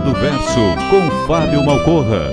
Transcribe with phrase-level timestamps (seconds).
[0.00, 2.30] Hora do Verso, com Fábio Malcorra.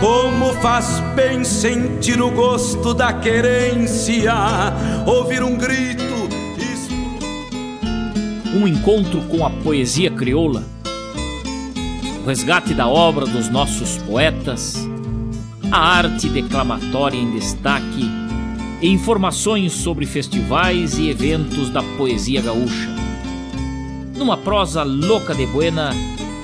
[0.00, 4.34] Como faz bem sentir o gosto da querência,
[5.06, 6.00] ouvir um grito.
[8.52, 10.64] Um encontro com a poesia crioula,
[12.20, 14.86] o resgate da obra dos nossos poetas,
[15.72, 18.04] a arte declamatória em destaque
[18.82, 22.88] e informações sobre festivais e eventos da poesia gaúcha.
[24.16, 25.92] Numa prosa louca de buena,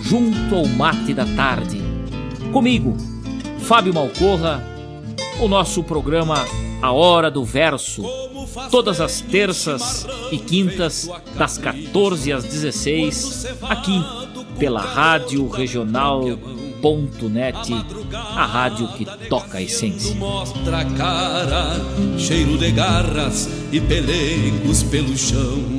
[0.02, 1.78] junto ao mate da tarde.
[2.52, 2.96] Comigo,
[3.60, 4.64] Fábio Malcorra,
[5.40, 6.42] o nosso programa
[6.80, 8.02] A Hora do Verso,
[8.70, 14.25] todas as terças e quintas, das 14 às 16, aqui
[14.58, 16.34] pela Rádio Regional.net,
[18.12, 20.14] a rádio que toca a essência.
[20.14, 21.76] Mostra a cara,
[22.18, 25.75] cheiro de garras e pelegos pelo chão.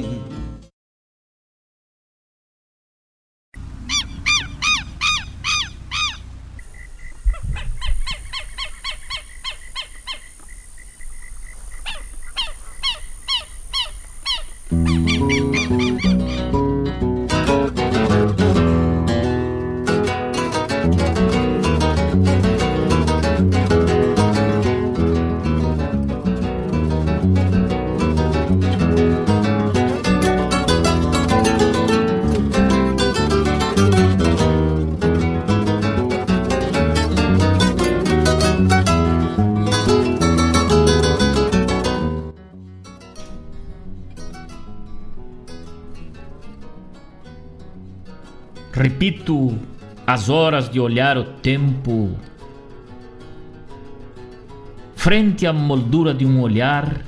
[48.77, 49.57] Repito
[50.05, 52.15] as horas de olhar o tempo.
[54.95, 57.01] Frente à moldura de um olhar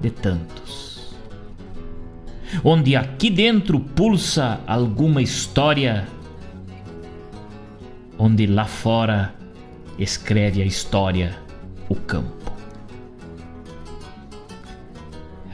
[0.00, 1.16] de tantos,
[2.62, 6.06] onde aqui dentro pulsa alguma história,
[8.16, 9.34] onde lá fora
[9.98, 11.36] escreve a história
[11.88, 12.52] o campo.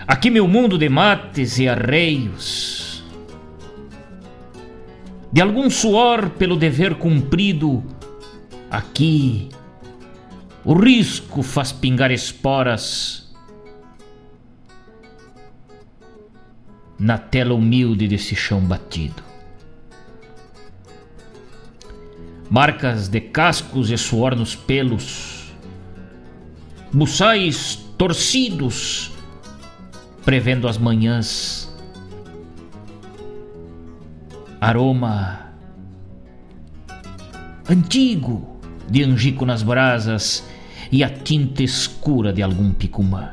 [0.07, 2.90] Aqui meu mundo de mates e arreios,
[5.33, 7.85] de algum suor pelo dever cumprido,
[8.71, 9.49] aqui
[10.65, 13.33] o risco faz pingar esporas
[16.99, 19.23] na tela humilde desse chão batido.
[22.51, 25.53] Marcas de cascos e suor nos pelos,
[26.93, 29.13] buçais torcidos,
[30.25, 31.70] prevendo as manhãs
[34.61, 35.53] aroma
[37.69, 40.45] antigo de angico nas brasas
[40.93, 43.33] e a tinta escura de algum picumã.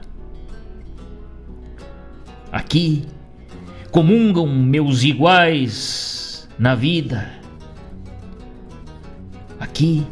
[2.51, 3.05] Aqui
[3.91, 7.29] comungam meus iguais na vida.
[9.59, 10.05] Aqui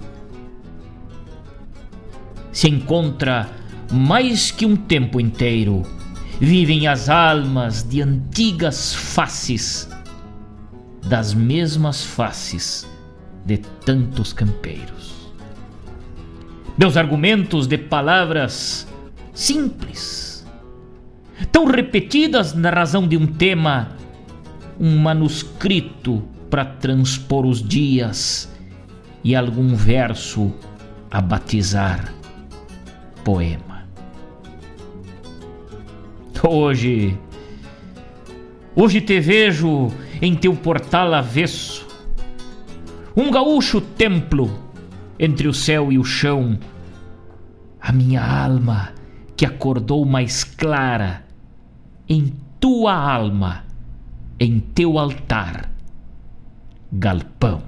[2.51, 3.49] se encontra
[3.91, 5.83] mais que um tempo inteiro
[6.39, 9.89] vivem as almas de antigas faces,
[11.05, 12.87] das mesmas faces
[13.45, 15.31] de tantos campeiros.
[16.77, 18.87] Meus argumentos de palavras
[19.33, 20.45] simples,
[21.51, 23.91] tão repetidas na razão de um tema,
[24.79, 28.51] um manuscrito para transpor os dias
[29.23, 30.53] e algum verso
[31.09, 32.13] a batizar
[33.23, 33.85] poema.
[36.47, 37.17] Hoje,
[38.75, 41.87] hoje te vejo em teu portal avesso,
[43.15, 44.51] um gaúcho templo
[45.17, 46.57] entre o céu e o chão,
[47.79, 48.93] a minha alma
[49.35, 51.25] que acordou mais clara
[52.07, 53.63] em tua alma,
[54.39, 55.71] em teu altar,
[56.91, 57.61] galpão.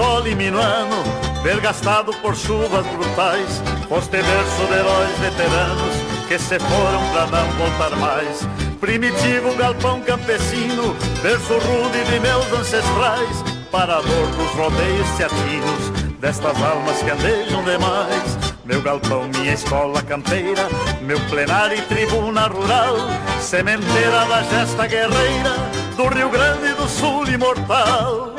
[0.00, 0.96] Sol e minuano,
[1.42, 5.94] vergastado por chuvas brutais, foste verso de heróis veteranos
[6.26, 8.48] que se foram pra não voltar mais.
[8.80, 17.10] Primitivo galpão campesino, verso rude de meus ancestrais, parador dos rodeios teatinos, destas almas que
[17.10, 18.38] andejam demais.
[18.64, 20.66] Meu galpão, minha escola campeira,
[21.02, 22.96] meu plenário e tribuna rural,
[23.42, 25.56] sementeira da gesta guerreira,
[25.94, 28.32] do Rio Grande do Sul imortal.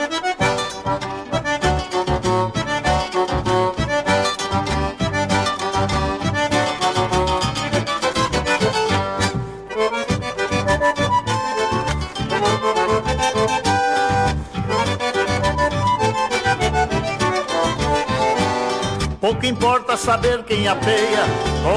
[19.21, 21.25] Pouco importa saber quem apeia,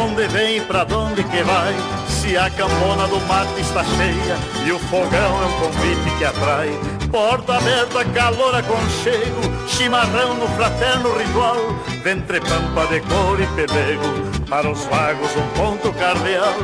[0.03, 1.75] onde vem e pra onde que vai.
[2.09, 6.71] Se a campona do mato está cheia e o fogão é um convite que atrai.
[7.13, 11.59] Porta aberta, calor aconchego, chimarrão no fraterno ritual.
[12.03, 16.55] Ventre pampa de cor e pelego, para os vagos um ponto cardeal.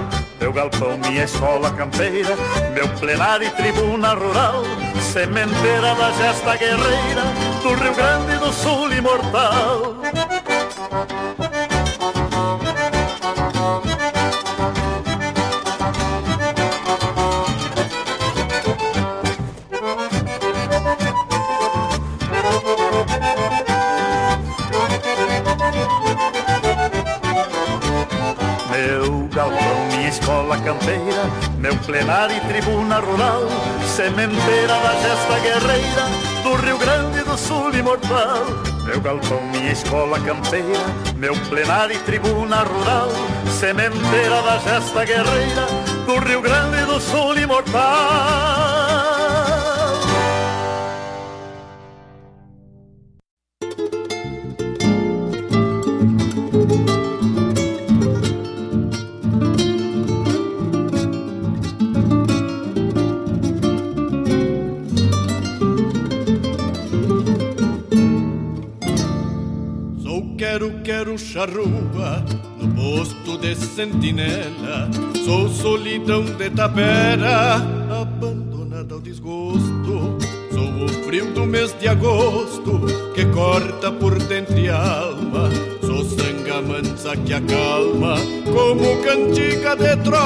[0.41, 2.35] Meu galpão, minha escola campeira,
[2.73, 4.62] meu plenário e tribuna rural,
[5.12, 7.23] sementeira da gesta guerreira,
[7.62, 9.97] do Rio Grande do Sul imortal.
[31.91, 33.49] Plenário e tribuna rural,
[33.85, 36.06] sementeira da gesta guerreira,
[36.44, 38.70] do Rio Grande do Sul imortal.
[38.85, 40.87] Meu galpão, minha escola campeira,
[41.17, 43.09] meu plenário e tribuna rural,
[43.59, 45.66] sementeira da gesta guerreira,
[46.07, 48.80] do Rio Grande do Sul imortal.
[71.40, 72.23] Charrua
[72.59, 74.90] no posto de sentinela.
[75.25, 77.54] Sou solidão de tapera,
[78.02, 80.18] abandonada ao desgosto.
[80.52, 82.82] Sou o frio do mês de agosto
[83.14, 85.49] que corta por dentro e alma.
[85.80, 90.20] Sou sanga mansa que acalma como cantiga de tropa.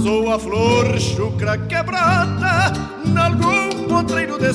[0.00, 2.72] Sou a flor chucra quebrada
[3.06, 4.52] nalgum potreiro de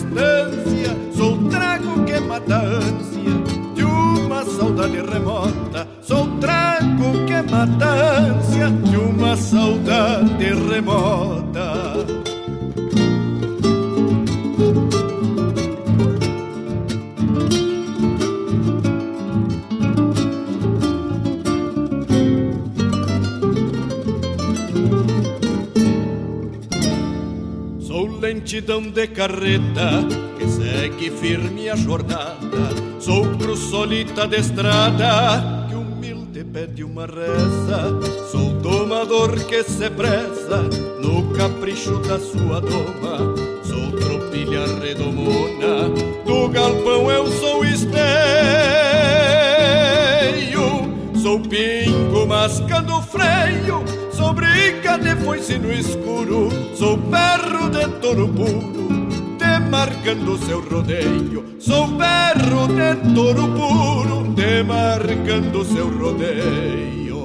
[4.83, 5.87] saudade remota.
[6.01, 12.05] Sou trago que mata a ânsia de uma saudade remota.
[27.79, 30.05] Sou lentidão de carreta
[30.37, 32.42] que segue firme a jornada.
[33.03, 37.99] Sou cruz solita de estrada que humilde pede uma reza.
[38.31, 40.63] Sou domador que se preza
[40.99, 43.35] no capricho da sua doma.
[43.63, 45.89] Sou tropilha redomona
[46.25, 47.93] do galpão eu sou esteio.
[51.21, 54.53] Sou pingo mascando freio sobre
[54.93, 59.07] maneia de foice no escuro, sou perro de touro puro,
[59.37, 61.42] demarcando seu rodeio.
[62.93, 67.23] Sou de touro puro, demarcando seu rodeio.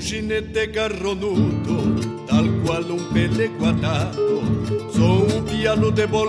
[0.00, 1.76] jinete garronudo,
[2.26, 4.42] tal qual um pelego atado.
[4.90, 6.23] Sou um piano debolcado,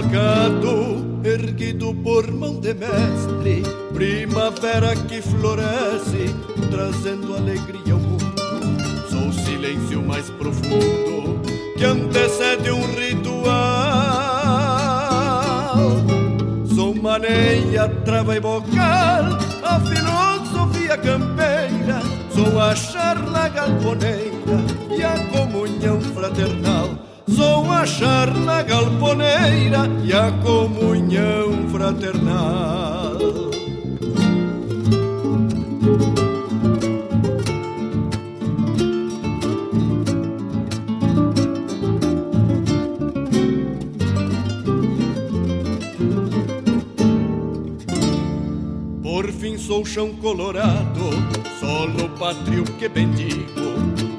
[49.85, 51.11] chão colorado
[51.59, 53.45] solo pátrio que bendigo,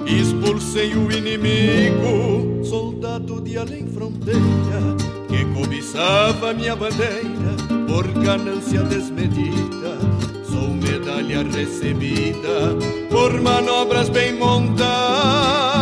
[0.06, 4.40] expulsei o inimigo, soldado de além fronteira,
[5.28, 7.56] que cobiçava minha bandeira
[7.88, 9.98] por ganância desmedida.
[10.48, 12.76] Sou medalha recebida
[13.10, 15.75] por manobras bem montadas.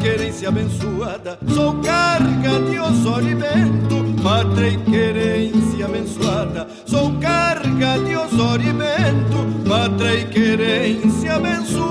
[0.00, 1.38] Querência abençoada.
[1.54, 6.66] Sou carga de Osório e vento, pátria e querência abençoada.
[6.86, 11.89] Sou carga de Osório e vento, pátria e querência abençoada.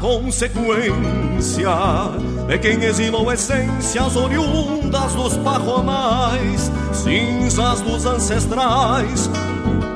[0.00, 1.70] Consequência
[2.46, 9.30] de quem exilou essências oriundas dos parromais, cinzas dos ancestrais,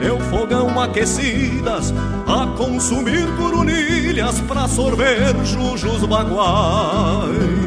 [0.00, 1.92] teu fogão aquecidas
[2.26, 7.61] a consumir corunilhas pra sorver jujos baguais.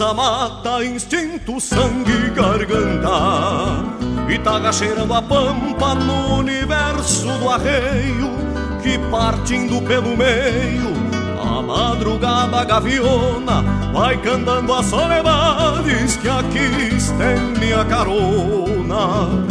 [0.00, 3.84] Casa mata, instinto, sangue, garganta.
[4.30, 8.30] E tá cheirando a pampa no universo do arreio,
[8.82, 10.94] que partindo pelo meio,
[11.38, 19.49] a madrugada gaviona vai cantando as soledades que aqui estende a carona.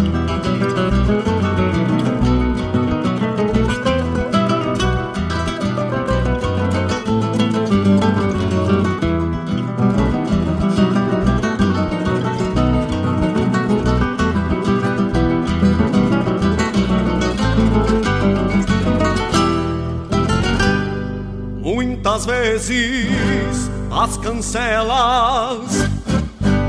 [22.29, 25.89] Vezes as cancelas,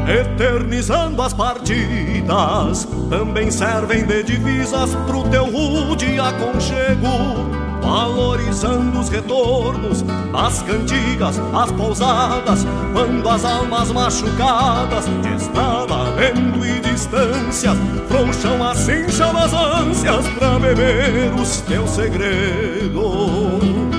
[0.09, 7.50] eternizando as partidas, também servem de divisas pro teu rude aconchego,
[7.83, 10.02] valorizando os retornos
[10.33, 17.76] das cantigas, as pousadas, quando as almas machucadas de estrada, vento e distâncias
[18.09, 23.90] frouxam a cincha das ânsias pra beber os teus segredos.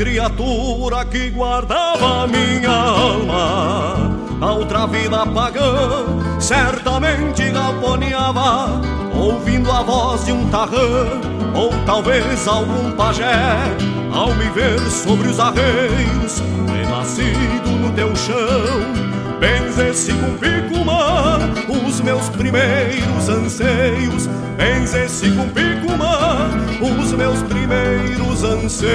[0.00, 8.80] Criatura que guardava minha alma, a outra vida pagã, certamente galponeava,
[9.14, 11.04] ouvindo a voz de um tarrã,
[11.54, 13.34] ou talvez algum pajé,
[14.10, 21.38] ao me ver sobre os arreios, renascido no teu chão, Benzesse com picumã
[22.00, 24.26] os meus primeiros anseios.
[24.56, 28.90] Benzesse com picumã os meus primeiros anseios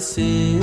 [0.00, 0.58] entardecer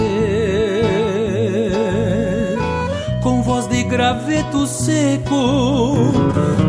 [3.22, 5.96] Com voz de graveto seco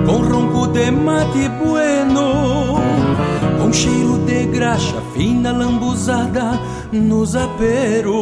[0.06, 2.76] Com ronco de mate bueno
[3.60, 6.60] Com cheiro de graxa fina lambuzada
[6.90, 8.14] nos aperos.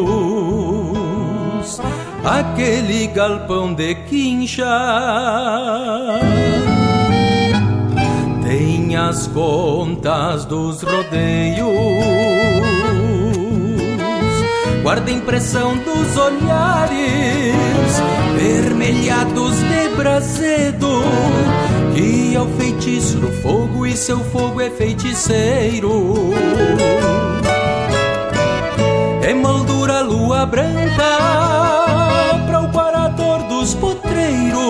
[2.25, 4.67] Aquele galpão de quincha
[8.43, 12.46] Tem as contas dos rodeios
[14.87, 17.57] guarda impressão dos olhares
[18.37, 21.03] vermelhados de brasedo
[21.93, 26.33] que é o feitiço do fogo e seu fogo é feiticeiro.
[29.29, 31.19] Emoldura lua branca
[32.47, 34.61] para o parador dos potreiros,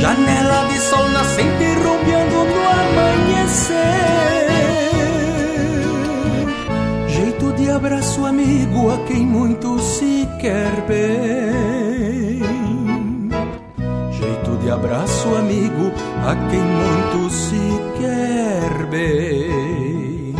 [0.00, 4.35] janela de sol nascente rompeando no amanhecer.
[7.76, 12.40] Abraço amigo a quem muito se quer bem.
[14.12, 15.92] Jeito de abraço amigo
[16.26, 17.60] a quem muito se
[17.98, 20.34] quer bem.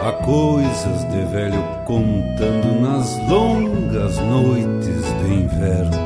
[0.00, 5.98] Há coisas de velho contando nas longas noites do inverno.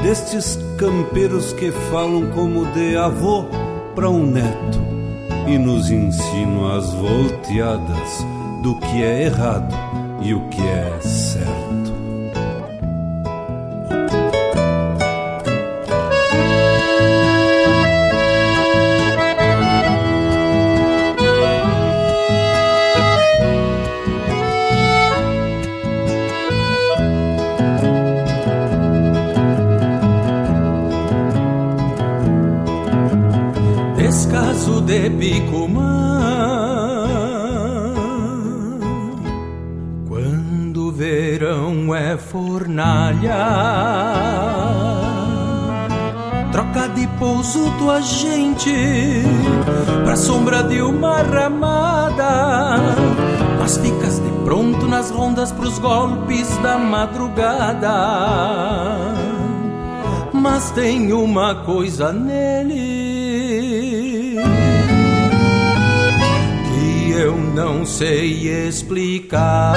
[0.00, 3.46] Destes campeiros que falam como de avô
[3.96, 4.81] para um neto
[5.52, 8.26] e nos ensina as volteadas
[8.62, 9.91] do que é errado
[55.62, 57.94] pros golpes da madrugada.
[60.32, 62.74] Mas tem uma coisa nele
[66.66, 69.76] que eu não sei explicar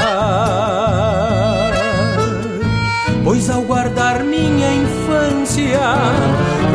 [3.23, 5.79] pois ao guardar minha infância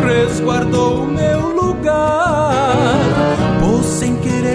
[0.06, 1.79] resguardou meu lugar.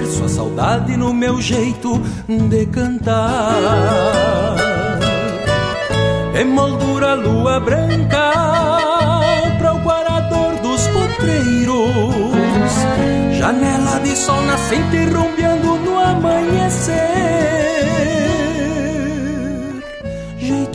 [0.06, 4.56] Sua saudade no meu jeito de cantar.
[6.39, 8.32] Emoldura lua branca
[9.58, 12.74] para o guarador dos potreiros,
[13.38, 17.15] janela de sol nascente rompeando no amanhecer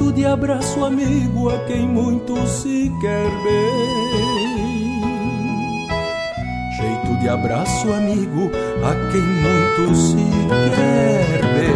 [0.00, 4.79] jeito de abraço amigo a quem muito se quer bem.
[7.20, 8.50] De abraço amigo
[8.82, 10.16] a quem muito se
[10.74, 11.70] quer bem.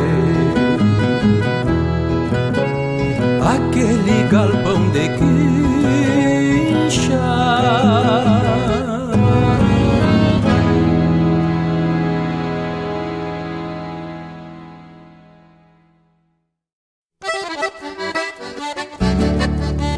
[3.54, 5.44] Aquele galpão de quincha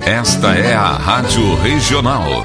[0.05, 2.45] Esta é a Rádio Regional.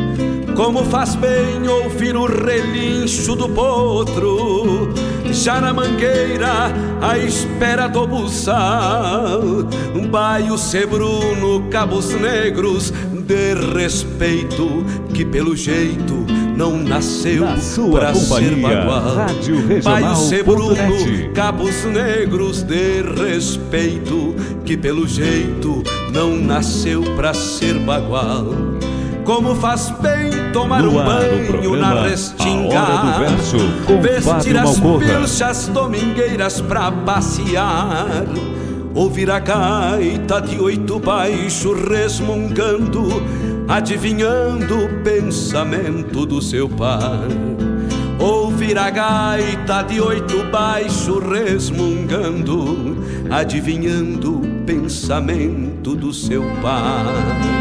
[0.55, 4.93] Como faz bem ouvir o relincho do potro,
[5.31, 9.41] já na mangueira, à espera do buçal.
[10.09, 18.49] Baio sebruno, cabos negros, de respeito, que pelo jeito não nasceu Na sua pra companhia,
[18.49, 19.15] ser bagual.
[19.15, 21.29] Rádio Baio sebruno, Regional.net.
[21.33, 24.35] cabos negros, de respeito,
[24.65, 28.47] que pelo jeito não nasceu pra ser bagual.
[29.23, 32.81] Como faz bem tomar No um banho programa na restinga.
[33.19, 33.57] Verso,
[34.01, 38.25] Vestir as pilchas domingueiras pra passear.
[38.93, 43.07] Ouvir a gaita de oito baixo resmungando
[43.67, 47.25] Adivinhando o pensamento do seu par.
[48.19, 52.97] Ouvir a gaita de oito baixo resmungando
[53.29, 57.60] Adivinhando o pensamento do seu par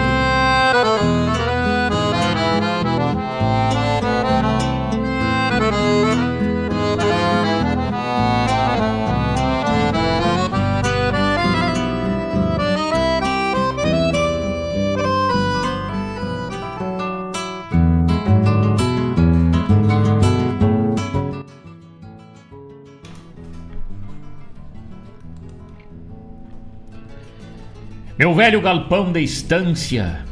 [28.21, 30.27] Meu velho galpão da estância,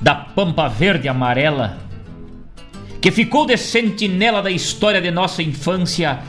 [0.00, 1.76] da pampa verde amarela,
[2.98, 6.20] que ficou de sentinela da história de nossa infância,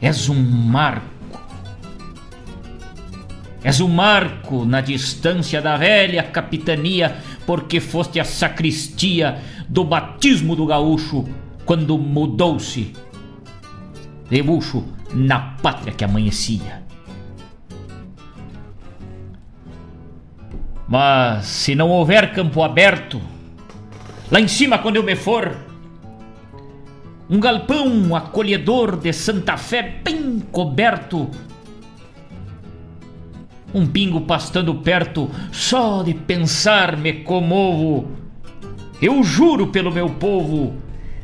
[0.00, 1.40] és um marco.
[3.64, 10.64] És um marco na distância da velha capitania, porque foste a sacristia do batismo do
[10.64, 11.24] gaúcho
[11.64, 12.92] quando mudou-se
[14.30, 16.83] de bucho na pátria que amanhecia.
[20.88, 23.20] Mas se não houver campo aberto,
[24.30, 25.56] lá em cima quando eu me for,
[27.28, 31.30] um galpão acolhedor de Santa Fé bem coberto,
[33.72, 38.08] um pingo pastando perto, só de pensar me comovo.
[39.02, 40.74] Eu juro pelo meu povo,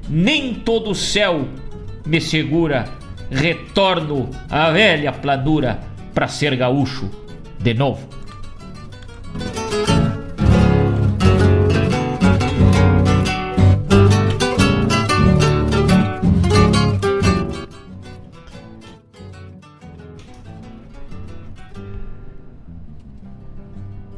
[0.09, 1.47] nem todo o céu
[2.05, 2.89] me segura.
[3.31, 5.79] Retorno à velha planura
[6.13, 7.09] pra ser gaúcho
[7.61, 8.20] de novo.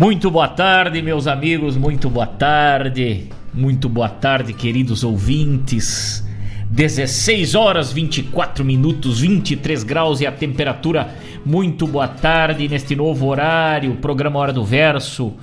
[0.02, 6.26] Muito boa tarde, meus amigos, muito boa tarde, muito boa tarde, queridos ouvintes.
[6.68, 11.14] 16 horas 24 minutos, 23 graus e a temperatura.
[11.46, 15.34] Muito boa tarde neste novo horário, programa Hora do Verso,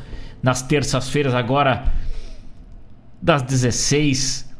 [0.43, 1.93] nas terças-feiras, agora
[3.21, 4.53] das 16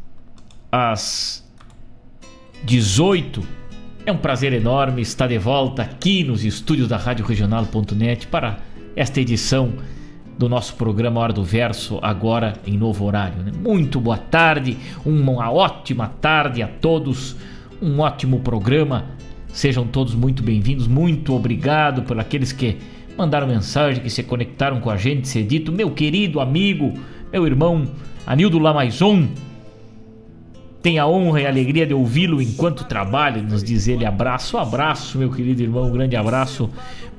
[0.72, 1.46] às
[2.64, 3.44] 18.
[4.06, 9.22] É um prazer enorme estar de volta aqui nos estúdios da Rádio Regional.net para esta
[9.22, 9.74] edição
[10.38, 13.44] do nosso programa Hora do Verso, agora em novo horário.
[13.44, 13.52] né?
[13.62, 17.36] Muito boa tarde, uma ótima tarde a todos,
[17.82, 19.06] um ótimo programa.
[19.50, 22.78] Sejam todos muito bem-vindos, muito obrigado por aqueles que
[23.18, 26.94] mandaram mensagem, que se conectaram com a gente, ser dito, meu querido amigo,
[27.34, 27.84] meu irmão
[28.26, 29.28] Anildo Lamaison,
[30.82, 34.06] tenho a honra e a alegria de ouvi-lo enquanto trabalha, nos diz ele.
[34.06, 36.70] Abraço, abraço, meu querido irmão, um grande abraço.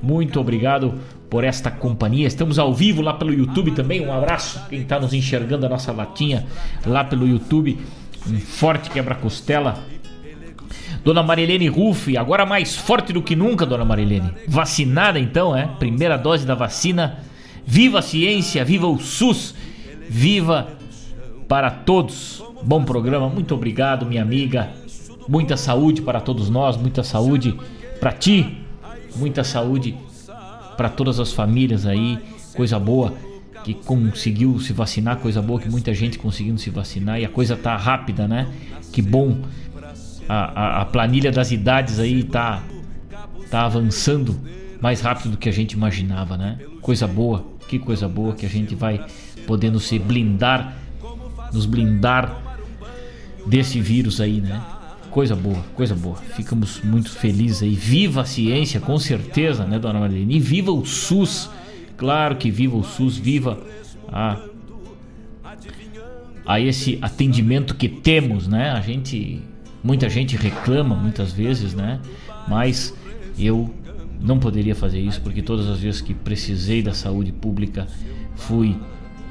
[0.01, 0.95] Muito obrigado
[1.31, 2.27] por esta companhia.
[2.27, 4.05] Estamos ao vivo lá pelo YouTube também.
[4.05, 6.45] Um abraço quem está nos enxergando a nossa latinha
[6.85, 7.79] lá pelo YouTube.
[8.29, 9.79] Um forte quebra-costela.
[11.05, 14.33] Dona Marilene Ruff, agora mais forte do que nunca, Dona Marilene.
[14.45, 15.67] Vacinada então, é?
[15.79, 17.19] Primeira dose da vacina.
[17.65, 19.55] Viva a ciência, viva o SUS,
[20.09, 20.67] viva
[21.47, 22.43] para todos.
[22.61, 24.69] Bom programa, muito obrigado, minha amiga.
[25.29, 27.55] Muita saúde para todos nós, muita saúde
[28.01, 28.57] para ti,
[29.15, 29.95] muita saúde
[30.81, 32.17] para todas as famílias aí,
[32.55, 33.13] coisa boa
[33.63, 37.55] que conseguiu se vacinar, coisa boa que muita gente conseguindo se vacinar e a coisa
[37.55, 38.47] tá rápida, né?
[38.91, 39.43] Que bom.
[40.27, 42.63] A, a, a planilha das idades aí tá,
[43.51, 44.35] tá avançando
[44.81, 46.57] mais rápido do que a gente imaginava, né?
[46.81, 49.05] Coisa boa, que coisa boa que a gente vai
[49.45, 50.75] podendo se blindar,
[51.53, 52.41] nos blindar
[53.45, 54.59] desse vírus aí, né?
[55.11, 56.15] Coisa boa, coisa boa.
[56.15, 57.75] Ficamos muito felizes aí.
[57.75, 60.37] Viva a ciência, com certeza, né, dona Marlene?
[60.37, 61.49] E viva o SUS.
[61.97, 63.59] Claro que viva o SUS, viva
[64.07, 64.39] a,
[66.45, 68.71] a esse atendimento que temos, né?
[68.71, 69.43] A gente,
[69.83, 71.99] muita gente reclama muitas vezes, né?
[72.47, 72.95] Mas
[73.37, 73.69] eu
[74.21, 77.85] não poderia fazer isso porque todas as vezes que precisei da saúde pública
[78.35, 78.77] fui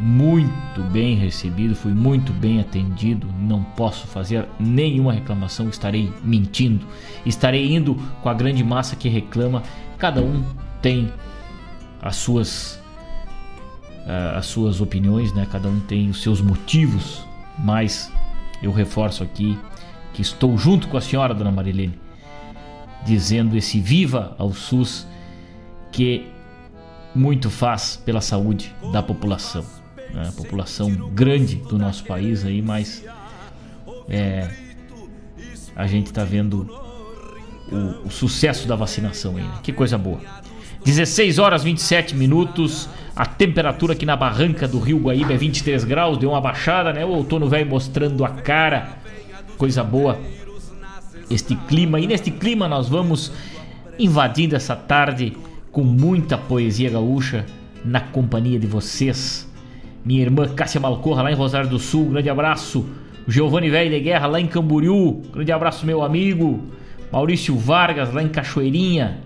[0.01, 6.87] muito bem recebido, fui muito bem atendido, não posso fazer nenhuma reclamação, estarei mentindo,
[7.27, 9.63] estarei indo com a grande massa que reclama.
[9.99, 10.43] Cada um
[10.81, 11.13] tem
[12.01, 12.81] as suas
[14.07, 15.47] uh, as suas opiniões, né?
[15.53, 17.23] Cada um tem os seus motivos,
[17.59, 18.11] mas
[18.63, 19.59] eu reforço aqui
[20.15, 22.01] que estou junto com a senhora, dona Marilene,
[23.05, 25.07] dizendo esse viva ao SUS
[25.93, 26.27] que
[27.15, 29.80] muito faz pela saúde da população
[30.15, 33.05] né, população grande do nosso país aí, mas
[34.09, 34.49] é,
[35.75, 36.69] a gente está vendo
[37.71, 39.55] o, o, sucesso da vacinação aí, né?
[39.63, 40.21] Que coisa boa.
[40.85, 42.89] 16 horas 27 minutos.
[43.15, 47.05] A temperatura aqui na barranca do Rio Guaíba é 23 graus, deu uma baixada, né?
[47.05, 48.97] O outono velho mostrando a cara.
[49.57, 50.19] Coisa boa.
[51.31, 52.01] Este clima.
[52.01, 53.31] E neste clima nós vamos
[53.99, 55.37] invadindo essa tarde
[55.71, 57.47] com muita poesia gaúcha
[57.85, 59.50] na companhia de vocês
[60.05, 62.87] minha irmã Cássia Malcorra, lá em Rosário do Sul, grande abraço.
[63.27, 66.65] O Giovanni Velho de Guerra, lá em Camboriú, grande abraço, meu amigo.
[67.13, 69.19] Maurício Vargas, lá em Cachoeirinha.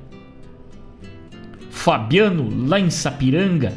[1.71, 3.73] Fabiano, lá em Sapiranga.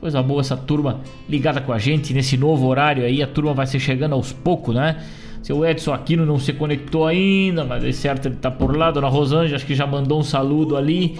[0.00, 3.22] Coisa boa essa turma ligada com a gente nesse novo horário aí.
[3.22, 4.96] A turma vai ser chegando aos poucos, né?
[5.42, 8.90] Seu Edson Aquino não se conectou ainda, mas é certo ele tá por lá.
[8.90, 11.18] Dona Rosângela acho que já mandou um saludo ali.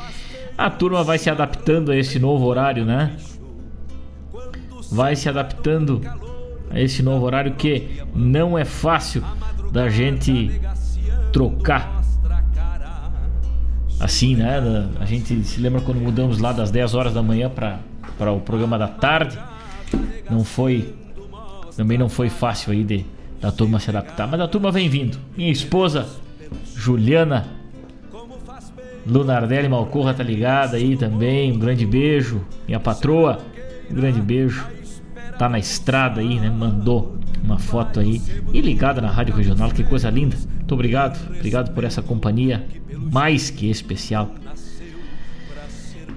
[0.56, 3.16] A turma vai se adaptando a esse novo horário, né?
[4.90, 6.00] Vai se adaptando
[6.70, 9.22] a esse novo horário que não é fácil
[9.72, 10.60] da gente
[11.32, 12.00] trocar
[14.00, 14.88] assim, né?
[14.98, 18.78] A gente se lembra quando mudamos lá das 10 horas da manhã para o programa
[18.78, 19.38] da tarde.
[20.30, 20.94] Não foi
[21.76, 23.04] também não foi fácil aí de
[23.40, 25.18] da turma se adaptar, mas a turma vem vindo.
[25.36, 26.06] Minha esposa
[26.74, 27.48] Juliana
[29.06, 31.52] Lunardelli Malcorra tá ligada aí também.
[31.52, 32.44] Um grande beijo.
[32.66, 33.38] Minha patroa,
[33.90, 34.66] um grande beijo
[35.40, 36.50] tá na estrada aí, né?
[36.50, 38.20] Mandou uma foto aí
[38.52, 40.36] e ligada na Rádio Regional, que coisa linda.
[40.36, 42.66] Muito obrigado, obrigado por essa companhia
[43.10, 44.34] mais que especial.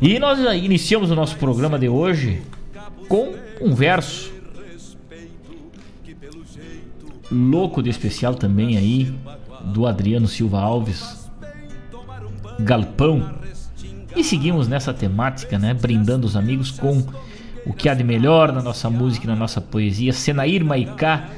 [0.02, 2.42] E nós iniciamos o nosso programa de hoje
[3.08, 4.30] com um verso
[7.32, 9.16] louco de especial também aí
[9.64, 11.32] do Adriano Silva Alves,
[12.60, 13.36] Galpão.
[14.18, 17.02] E seguimos nessa temática, né, brindando os amigos com
[17.66, 20.14] o que há de melhor na nossa música e na nossa poesia.
[20.14, 21.30] Senair Maicá,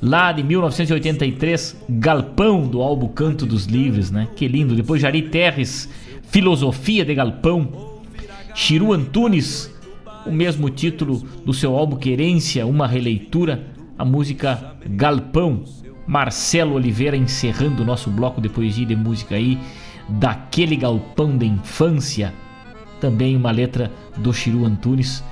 [0.00, 4.28] lá de 1983, Galpão, do álbum Canto dos Livres, né?
[4.34, 4.74] Que lindo.
[4.74, 5.88] Depois Jari Terres,
[6.22, 7.98] Filosofia de Galpão.
[8.54, 9.72] Chiru Antunes,
[10.26, 15.64] o mesmo título do seu álbum Querência, uma releitura, a música Galpão.
[16.06, 19.58] Marcelo Oliveira encerrando o nosso bloco de poesia e de música aí,
[20.08, 22.32] daquele galpão da infância.
[22.98, 25.22] Também uma letra do Chiru Antunes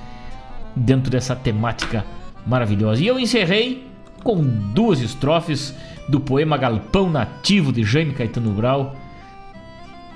[0.77, 2.05] dentro dessa temática
[2.45, 3.01] maravilhosa.
[3.01, 3.87] E eu encerrei
[4.23, 5.73] com duas estrofes
[6.07, 8.95] do poema Galpão Nativo de Jaime Caetano Brau,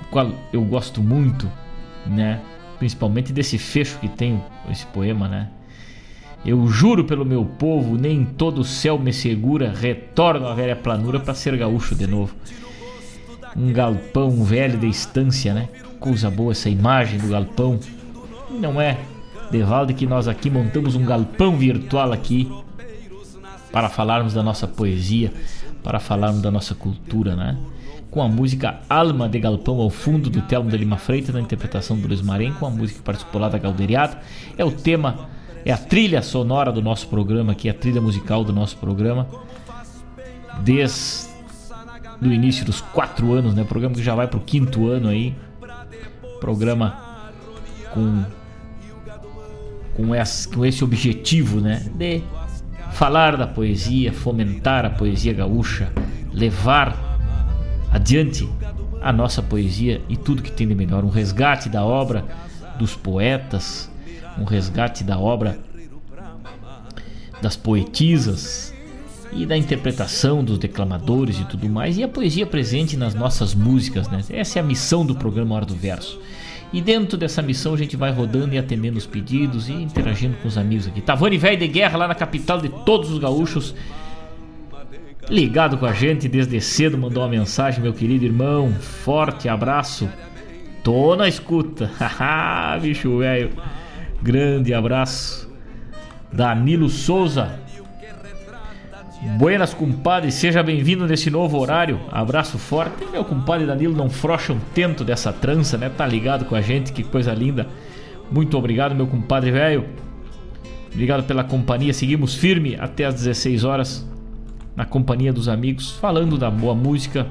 [0.02, 1.50] o qual eu gosto muito,
[2.06, 2.40] né?
[2.78, 5.48] Principalmente desse fecho que tem esse poema, né?
[6.44, 11.20] Eu juro pelo meu povo, nem todo o céu me segura, retorno à velha planura
[11.20, 12.34] para ser gaúcho de novo.
[13.56, 15.68] Um galpão velho de estância, né?
[16.00, 17.78] Coisa boa essa imagem do galpão.
[18.50, 18.98] Não é
[19.52, 22.50] Devalde que nós aqui montamos um galpão virtual aqui
[23.70, 25.30] para falarmos da nossa poesia,
[25.82, 27.58] para falarmos da nossa cultura, né?
[28.10, 31.98] Com a música Alma de Galpão ao fundo do Telmo de Lima Freitas, na interpretação
[31.98, 34.20] do Luiz Marém, com a música que participou lá da Galderiada.
[34.56, 35.28] É o tema,
[35.66, 39.28] é a trilha sonora do nosso programa aqui, a trilha musical do nosso programa.
[40.62, 41.28] Desde
[42.22, 43.64] o início dos quatro anos, né?
[43.64, 45.34] Programa que já vai para o quinto ano aí.
[46.40, 46.96] Programa
[47.92, 48.24] com
[49.96, 51.86] com esse, com esse objetivo, né?
[51.94, 52.22] De
[52.92, 55.92] falar da poesia, fomentar a poesia gaúcha,
[56.32, 56.96] levar
[57.90, 58.48] adiante
[59.00, 62.24] a nossa poesia e tudo que tem de melhor, um resgate da obra
[62.78, 63.90] dos poetas,
[64.38, 65.58] um resgate da obra
[67.40, 68.72] das poetisas
[69.32, 74.08] e da interpretação dos declamadores e tudo mais, e a poesia presente nas nossas músicas,
[74.08, 74.22] né?
[74.30, 76.20] Essa é a missão do programa Hora do Verso.
[76.72, 80.48] E dentro dessa missão a gente vai rodando e atendendo os pedidos e interagindo com
[80.48, 81.00] os amigos aqui.
[81.02, 83.74] Tavani Velho de Guerra, lá na capital de todos os gaúchos.
[85.28, 88.72] Ligado com a gente desde cedo, mandou uma mensagem, meu querido irmão.
[88.72, 90.08] Forte abraço.
[90.82, 91.90] Tô na escuta.
[92.00, 93.50] Haha, bicho velho.
[94.22, 95.50] Grande abraço.
[96.32, 97.60] Danilo Souza,
[99.22, 102.00] Buenas, compadre, seja bem-vindo nesse novo horário.
[102.10, 103.06] Abraço forte.
[103.12, 105.88] Meu compadre Danilo não frocha um tento dessa trança, né?
[105.88, 107.68] Tá ligado com a gente, que coisa linda.
[108.32, 109.84] Muito obrigado, meu compadre velho.
[110.90, 111.94] Obrigado pela companhia.
[111.94, 114.04] Seguimos firme até às 16 horas
[114.74, 117.24] na companhia dos amigos, falando da boa música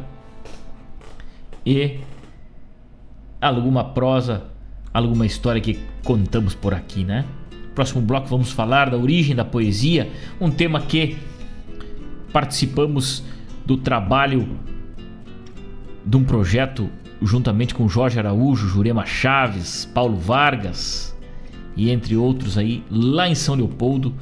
[1.65, 1.99] e
[3.41, 4.43] alguma prosa,
[4.93, 7.25] alguma história que contamos por aqui, né?
[7.75, 11.17] Próximo bloco vamos falar da origem da poesia, um tema que
[12.32, 13.24] participamos
[13.65, 14.60] do trabalho
[16.06, 16.89] de um projeto
[17.22, 21.15] juntamente com Jorge Araújo, Jurema Chaves, Paulo Vargas
[21.76, 24.13] e entre outros aí lá em São Leopoldo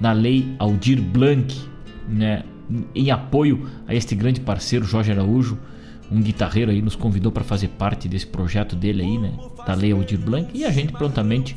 [0.00, 1.54] na lei Aldir Blanc,
[2.08, 2.44] né,
[2.94, 5.58] em apoio a este grande parceiro Jorge Araújo,
[6.10, 9.32] um guitarreiro aí nos convidou para fazer parte desse projeto dele aí, né,
[9.66, 11.56] da lei Aldir Blanc e a gente prontamente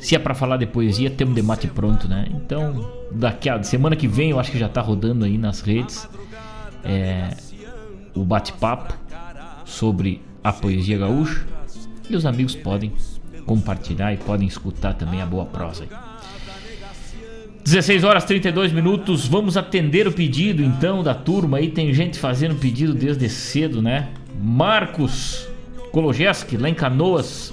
[0.00, 2.26] se é para falar de poesia, temos debate pronto, né?
[2.30, 6.08] Então, daqui a semana que vem, eu acho que já tá rodando aí nas redes
[6.82, 7.28] é,
[8.14, 8.94] o bate-papo
[9.64, 11.46] sobre a poesia gaúcha
[12.08, 12.92] e os amigos podem
[13.44, 15.90] compartilhar e podem escutar também a boa prosa aí.
[17.62, 22.54] 16 horas 32 minutos, vamos atender o pedido então da turma aí, tem gente fazendo
[22.56, 24.08] pedido desde cedo, né?
[24.42, 25.46] Marcos
[25.92, 27.52] Kologeski, lá em Canoas,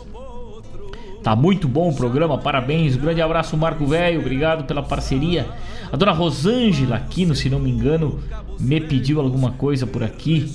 [1.27, 2.95] Tá muito bom o programa, parabéns.
[2.95, 5.45] Grande abraço, Marco Velho, obrigado pela parceria.
[5.91, 8.23] A dona Rosângela Aquino, se não me engano,
[8.57, 10.49] me pediu alguma coisa por aqui.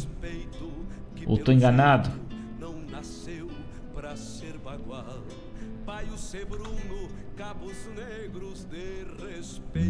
[1.26, 2.11] Ou tô enganado?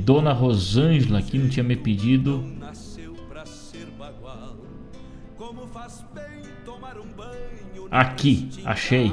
[0.04, 2.44] Dona Rosângela aqui não tinha me pedido.
[7.88, 9.12] Aqui, achei.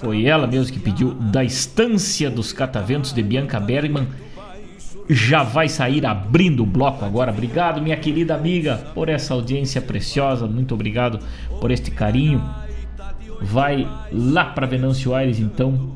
[0.00, 4.08] Foi ela mesmo que pediu da Estância dos Cataventos de Bianca Bergman.
[5.10, 7.30] Já vai sair abrindo o bloco agora.
[7.30, 10.46] Obrigado, minha querida amiga, por essa audiência preciosa.
[10.46, 11.18] Muito obrigado
[11.60, 12.42] por este carinho.
[13.42, 15.90] Vai lá para Venâncio Aires então.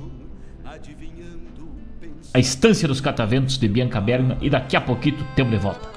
[2.35, 4.37] A Estância dos Cataventos de Bianca Bergman.
[4.43, 5.94] E daqui a pouquinho temos de volta.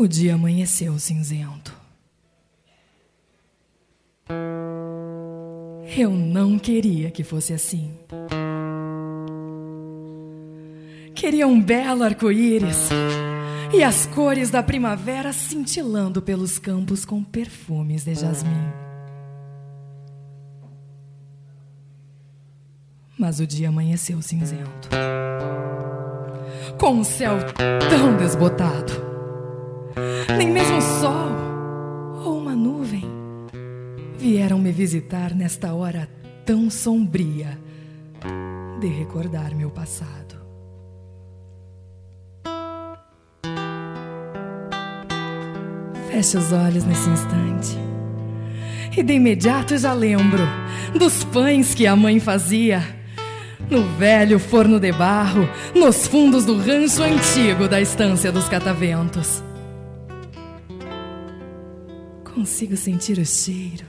[0.00, 1.76] O dia amanheceu cinzento.
[5.94, 7.92] Eu não queria que fosse assim.
[11.14, 12.88] Queria um belo arco-íris
[13.74, 18.72] e as cores da primavera cintilando pelos campos com perfumes de jasmim.
[23.18, 24.88] Mas o dia amanheceu cinzento.
[26.78, 27.36] com um céu
[27.90, 29.09] tão desbotado.
[31.00, 31.32] Sol
[32.26, 33.02] ou uma nuvem
[34.18, 36.06] vieram me visitar nesta hora
[36.44, 37.58] tão sombria
[38.78, 40.36] de recordar meu passado.
[46.10, 47.78] Fecho os olhos nesse instante
[48.94, 50.46] e de imediato já lembro
[50.98, 52.82] dos pães que a mãe fazia
[53.70, 59.42] no velho forno de barro, nos fundos do rancho antigo da estância dos cataventos.
[62.40, 63.84] Consigo sentir o cheiro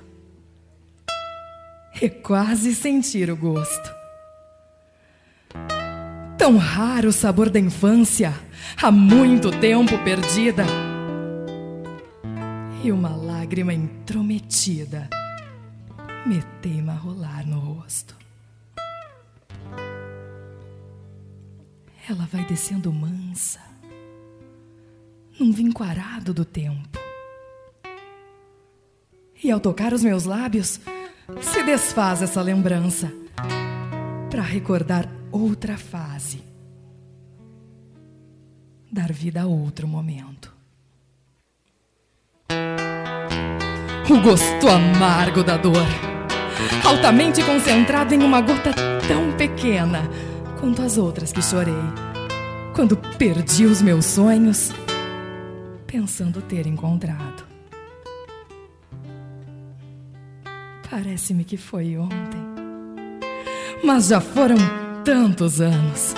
[2.01, 3.95] e quase sentir o gosto.
[6.37, 8.33] Tão raro o sabor da infância,
[8.75, 10.65] há muito tempo perdida.
[12.83, 15.09] E uma lágrima intrometida
[16.25, 18.17] me teima rolar no rosto.
[22.09, 23.61] Ela vai descendo mansa,
[25.39, 27.00] num vinquarado do tempo.
[29.43, 30.79] E ao tocar os meus lábios,
[31.41, 33.11] se desfaz essa lembrança
[34.29, 36.43] para recordar outra fase,
[38.91, 40.53] dar vida a outro momento.
[44.09, 45.87] O gosto amargo da dor,
[46.85, 48.71] altamente concentrado em uma gota
[49.07, 50.01] tão pequena
[50.59, 51.73] quanto as outras que chorei
[52.73, 54.71] quando perdi os meus sonhos,
[55.85, 57.50] pensando ter encontrado.
[60.91, 62.45] Parece-me que foi ontem,
[63.83, 64.57] mas já foram
[65.03, 66.13] tantos anos.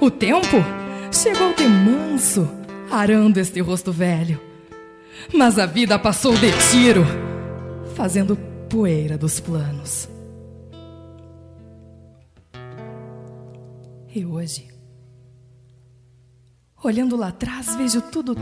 [0.00, 0.56] O tempo
[1.12, 2.50] chegou de manso,
[2.90, 4.50] arando este rosto velho
[5.32, 7.04] mas a vida passou de tiro,
[7.94, 8.36] fazendo
[8.68, 10.08] poeira dos planos.
[14.12, 14.68] E hoje,
[16.82, 18.34] olhando lá atrás, vejo tudo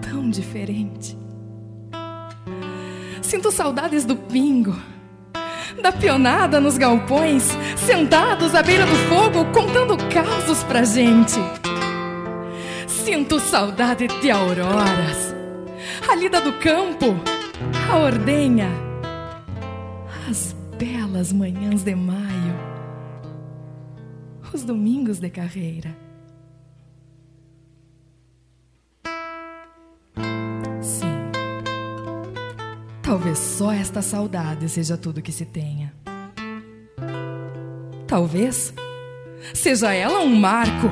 [0.00, 1.16] tão diferente.
[3.22, 4.74] Sinto saudades do pingo,
[5.80, 7.44] da pionada nos galpões,
[7.76, 11.40] sentados à beira do fogo, contando causos pra gente.
[12.86, 15.34] Sinto saudade de auroras
[16.08, 17.06] a lida do campo,
[17.90, 18.68] a ordenha,
[20.28, 22.54] as belas manhãs de maio,
[24.52, 26.03] os domingos de carreira.
[33.14, 35.94] Talvez só esta saudade seja tudo que se tenha.
[38.08, 38.74] Talvez
[39.54, 40.88] seja ela um marco,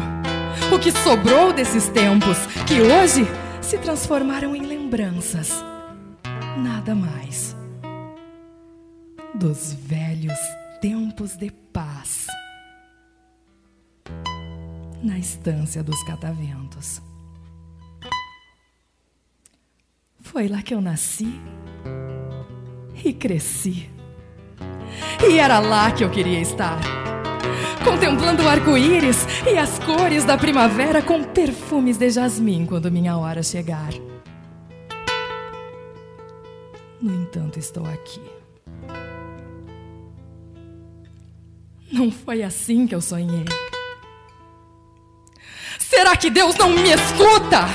[0.73, 3.27] o que sobrou desses tempos que hoje
[3.61, 5.65] se transformaram em lembranças,
[6.59, 7.57] nada mais.
[9.35, 10.39] Dos velhos
[10.81, 12.29] tempos de paz
[15.03, 17.03] na estância dos cataventos.
[20.21, 21.41] Foi lá que eu nasci
[23.05, 23.89] e cresci.
[25.27, 26.81] E era lá que eu queria estar
[27.85, 33.43] contemplando o arco-íris e as cores da primavera com perfumes de jasmim quando minha hora
[33.43, 33.93] chegar.
[37.01, 38.23] No entanto, estou aqui.
[41.93, 43.45] Não foi assim que eu sonhei.
[45.79, 47.67] Será que Deus não me escuta?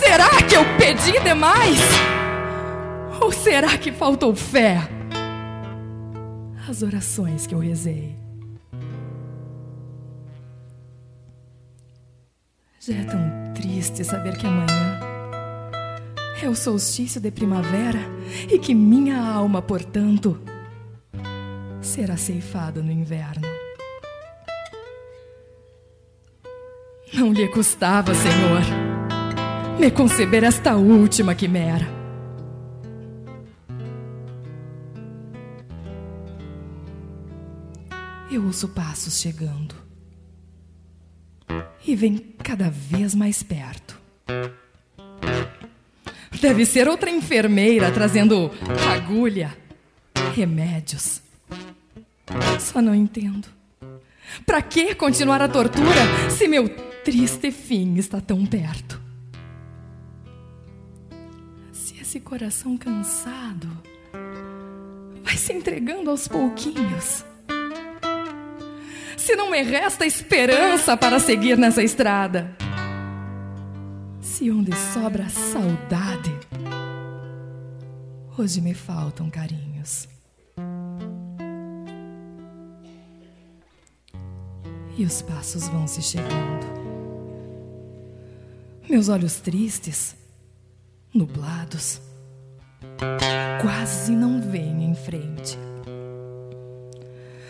[0.00, 1.80] Será que eu pedi demais?
[3.28, 4.88] Ou será que faltou fé?
[6.66, 8.16] As orações que eu rezei.
[12.80, 14.98] Já é tão triste saber que amanhã
[16.42, 18.00] é o solstício de primavera
[18.50, 20.40] e que minha alma, portanto,
[21.82, 23.46] será ceifada no inverno.
[27.12, 28.62] Não lhe custava, Senhor,
[29.78, 31.97] me conceber esta última quimera.
[38.30, 39.74] Eu ouço passos chegando
[41.86, 43.98] e vem cada vez mais perto.
[46.38, 48.50] Deve ser outra enfermeira trazendo
[48.94, 49.56] agulha,
[50.34, 51.22] remédios.
[52.60, 53.48] Só não entendo.
[54.44, 56.68] Para que continuar a tortura se meu
[57.02, 59.00] triste fim está tão perto?
[61.72, 63.68] Se esse coração cansado
[65.24, 67.24] vai se entregando aos pouquinhos
[69.28, 72.56] se não me resta esperança para seguir nessa estrada?
[74.22, 76.34] Se onde sobra saudade,
[78.38, 80.08] hoje me faltam carinhos.
[84.96, 86.66] E os passos vão se chegando.
[88.88, 90.16] Meus olhos tristes,
[91.12, 92.00] nublados,
[93.60, 95.67] quase não veem em frente.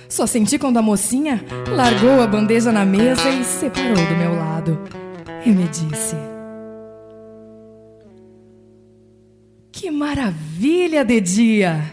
[0.09, 4.81] Só senti quando a mocinha largou a bandeja na mesa e separou do meu lado
[5.45, 6.17] e me disse:
[9.71, 11.93] Que maravilha de dia!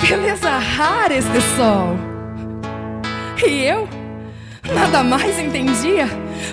[0.00, 1.96] Beleza rara este sol!
[3.44, 3.88] E eu
[4.72, 6.06] nada mais entendia,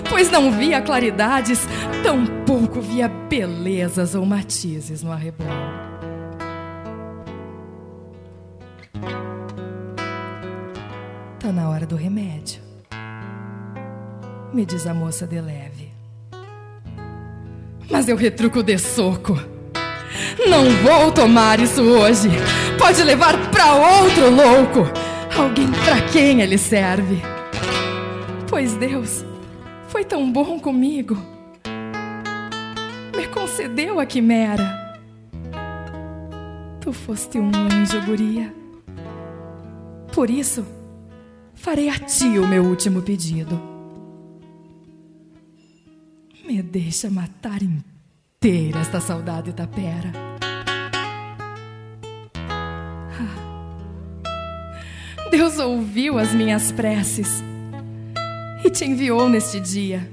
[0.08, 1.60] pois não via claridades,
[2.02, 5.46] tampouco via belezas ou matizes no arrebol.
[11.48, 12.60] Tá na hora do remédio,
[14.52, 15.90] me diz a moça de leve.
[17.90, 19.32] Mas eu retruco de soco.
[20.46, 22.28] Não vou tomar isso hoje.
[22.78, 24.92] Pode levar para outro louco,
[25.40, 27.22] alguém para quem ele serve.
[28.46, 29.24] Pois Deus
[29.86, 31.16] foi tão bom comigo.
[33.16, 34.98] Me concedeu a quimera.
[36.78, 38.54] Tu foste um anjo, guria.
[40.12, 40.76] Por isso,
[41.58, 43.60] farei a ti o meu último pedido.
[46.46, 50.12] Me deixa matar inteira esta saudade tapera.
[53.20, 53.38] Ah,
[55.30, 57.42] Deus ouviu as minhas preces
[58.64, 60.10] e te enviou neste dia.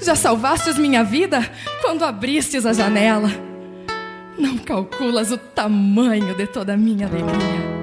[0.00, 1.40] Já salvastes minha vida
[1.82, 3.28] quando abristes a janela.
[4.38, 7.79] Não calculas o tamanho de toda a minha alegria.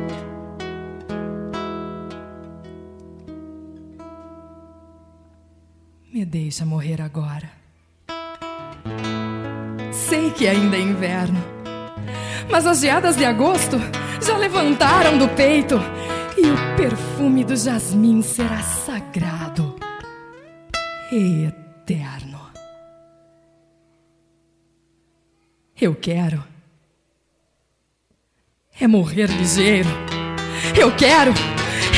[6.17, 7.47] Me deixa morrer agora.
[9.91, 11.39] Sei que ainda é inverno,
[12.49, 13.77] mas as geadas de agosto
[14.19, 15.75] já levantaram do peito
[16.35, 19.75] e o perfume do jasmim será sagrado
[21.11, 22.41] e eterno.
[25.79, 26.43] Eu quero
[28.81, 29.89] é morrer ligeiro.
[30.75, 31.31] Eu quero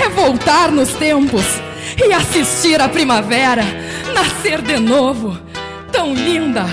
[0.04, 1.46] é voltar nos tempos
[1.98, 3.89] e assistir a primavera
[4.20, 5.38] nascer de novo,
[5.94, 6.66] tão linda,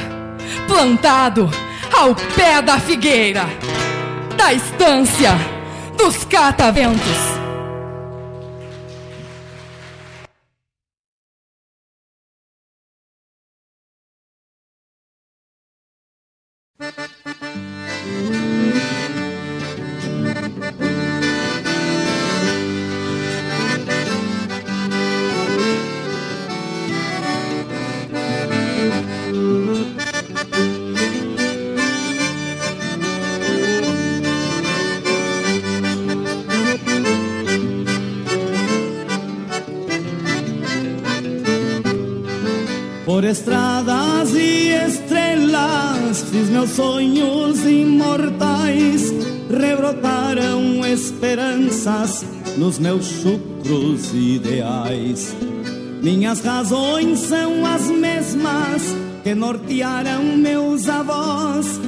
[0.66, 1.48] plantado
[1.92, 3.44] ao pé da figueira,
[4.36, 5.30] da estância
[5.96, 7.35] dos cataventos.
[46.66, 49.12] Meus sonhos imortais.
[49.48, 52.24] Rebrotaram esperanças
[52.56, 55.34] nos meus chucros ideais.
[56.02, 58.82] Minhas razões são as mesmas
[59.22, 61.80] que nortearam meus avós,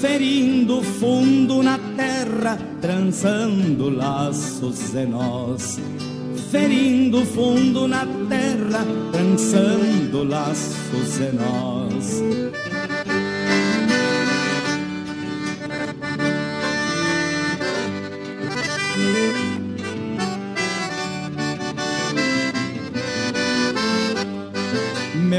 [0.00, 5.78] ferindo fundo na terra, trançando laços em nós
[6.50, 12.67] ferindo fundo na terra, trançando laços em nós.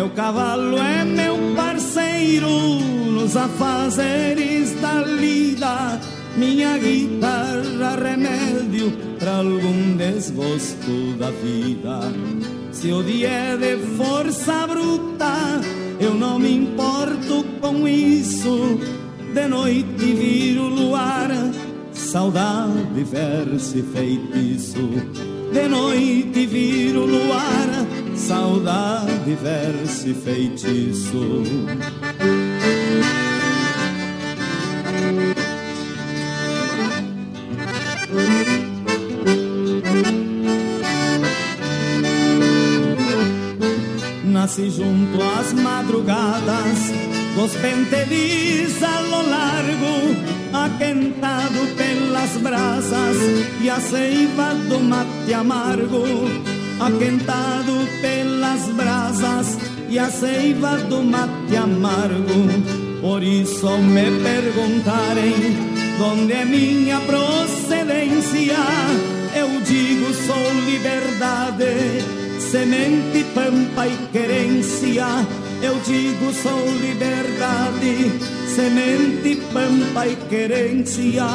[0.10, 6.02] Meu cavalo é meu parceiro nos afazeres da lida,
[6.36, 12.00] minha guitarra remédio para algum desgosto da vida.
[12.72, 15.62] Se o dia é de força bruta,
[16.00, 18.80] eu não me importo com isso.
[19.32, 21.30] De noite viro luar,
[21.94, 24.90] saudade, verso e feitiço.
[25.54, 27.68] De noite viro luar,
[28.20, 31.44] saudade, verso e feitiço.
[44.26, 46.80] Nasci junto às madrugadas
[47.36, 49.96] dos pentelis a lo largo,
[50.54, 53.18] aquentado pelas brasas
[53.62, 56.04] e a seiva do mate amargo,
[56.80, 57.79] aquentado
[58.50, 59.58] pelas brasas
[59.90, 63.00] e a seiva do mate amargo.
[63.02, 65.34] Por isso me perguntarem
[66.02, 68.58] onde é minha procedência,
[69.36, 75.06] eu digo sou liberdade semente, pampa e querência.
[75.62, 78.12] Eu digo sou liberdade,
[78.48, 81.26] semente, pampa e querência.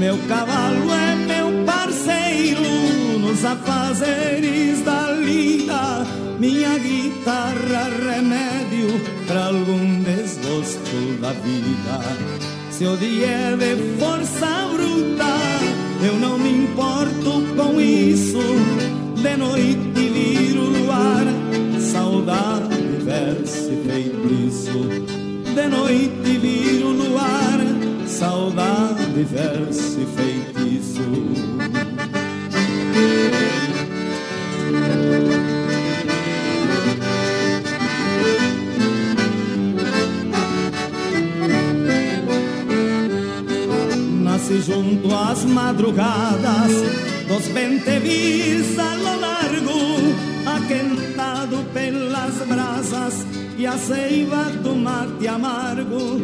[0.00, 2.60] Meu cavalo é meu parceiro
[3.20, 6.04] nos afazeres da lida.
[6.40, 12.00] Minha guitarra remédio para algum desgosto da vida.
[12.72, 15.36] Se dia é de força bruta,
[16.04, 18.42] eu não me importo com isso.
[19.22, 20.43] De noite
[23.64, 24.78] verso e feitiço.
[25.54, 27.60] De noite viro luar,
[28.06, 31.04] saudade, verso e feitiço.
[44.66, 46.72] Junto às madrugadas
[47.26, 48.94] dos bentevis a
[53.56, 56.20] e a seiva do mate amargo,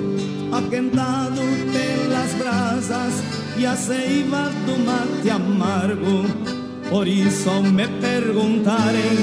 [0.52, 3.14] aquentado pelas brasas
[3.56, 6.24] e a seiva do mate amargo.
[6.88, 9.18] Por ao me perguntarem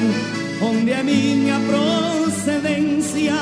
[0.62, 3.34] onde é minha procedência,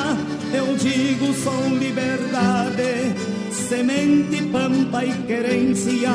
[0.51, 3.13] eu digo sou liberdade,
[3.51, 6.11] semente, pampa e querência.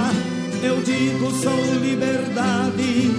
[0.63, 3.11] Eu digo sou liberdade,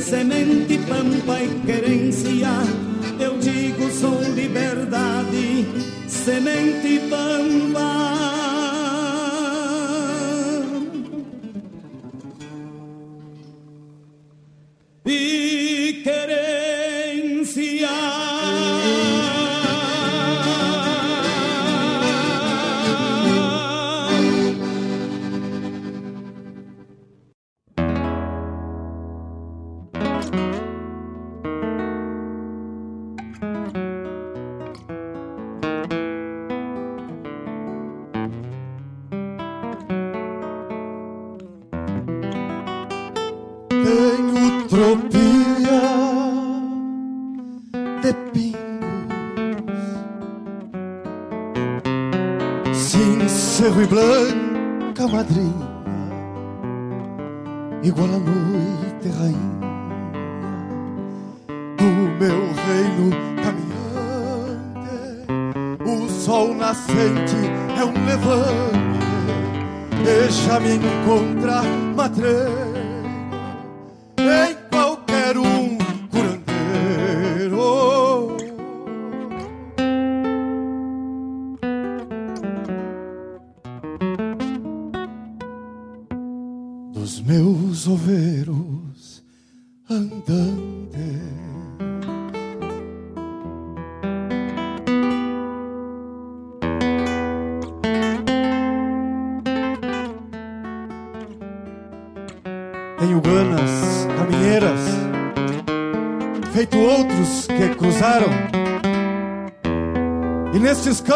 [0.00, 2.85] semente, pampa e querência.
[4.56, 5.66] Liberdade,
[6.08, 8.15] semente, pampa.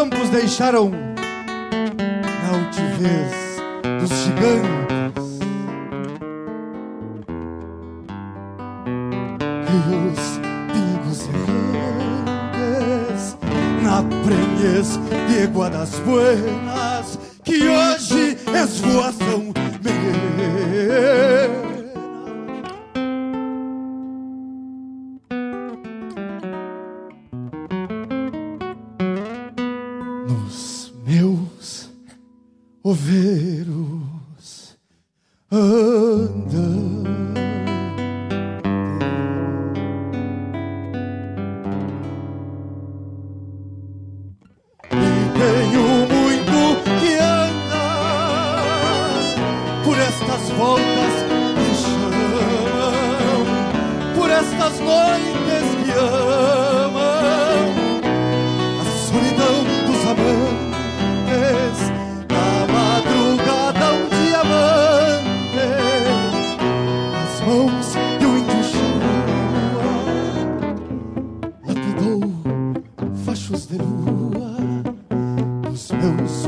[0.01, 1.10] Campos deixaram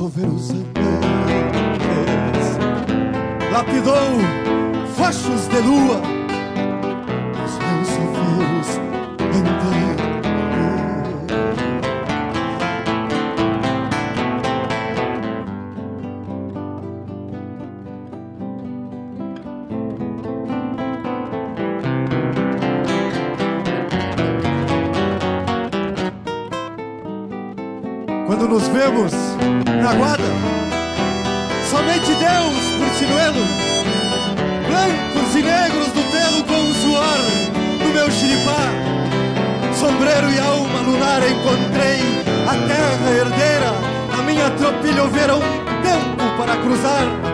[0.04, 0.74] resolver os amores.
[3.52, 4.20] Lapidou
[4.96, 6.02] fachos de lua
[7.46, 8.84] os meus ouvidos
[28.26, 29.33] Quando nos vemos
[29.84, 30.24] na guada,
[31.70, 33.46] Somente Deus por sinuelo,
[34.66, 37.18] blancos e negros do pelo com o suor
[37.80, 38.70] do meu xiripá.
[39.74, 42.00] Sombreiro e alma lunar encontrei
[42.48, 43.74] a terra herdeira,
[44.18, 47.33] a minha tropilha hoverá um tempo para cruzar.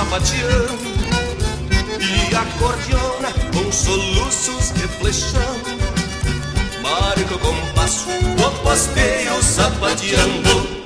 [0.00, 0.90] sapateando
[2.00, 5.78] E acordeona com soluços reflexando
[6.82, 10.79] marco o compasso o posteio sapateando.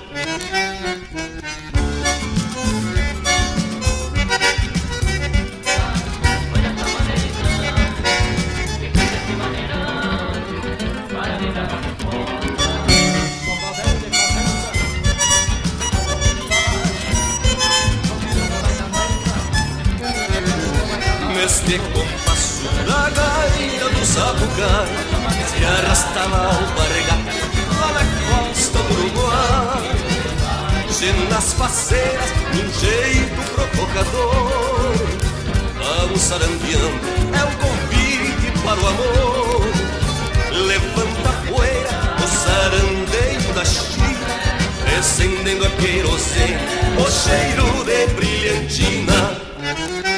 [31.35, 34.93] das faceiras de um jeito provocador.
[35.77, 36.93] Vamos sarambião
[37.33, 39.67] é um convite para o amor.
[40.53, 41.91] Levanta a poeira,
[42.23, 44.39] o sarandeio da China,
[44.89, 46.69] descendendo a querosene,
[47.05, 50.14] o cheiro de brilhantina.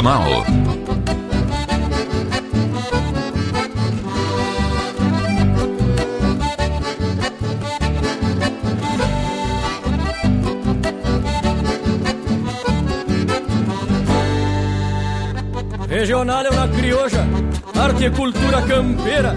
[0.00, 0.44] Regional.
[15.86, 17.26] Regional é uma crioja,
[17.78, 19.34] arte e cultura campeira,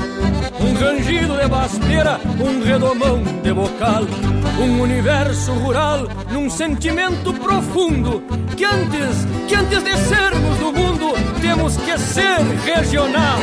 [0.61, 4.03] um rangido de basteira, um redomão de bocal,
[4.61, 8.23] um universo rural num sentimento profundo
[8.55, 13.39] que antes, que antes de sermos do mundo, temos que ser regional.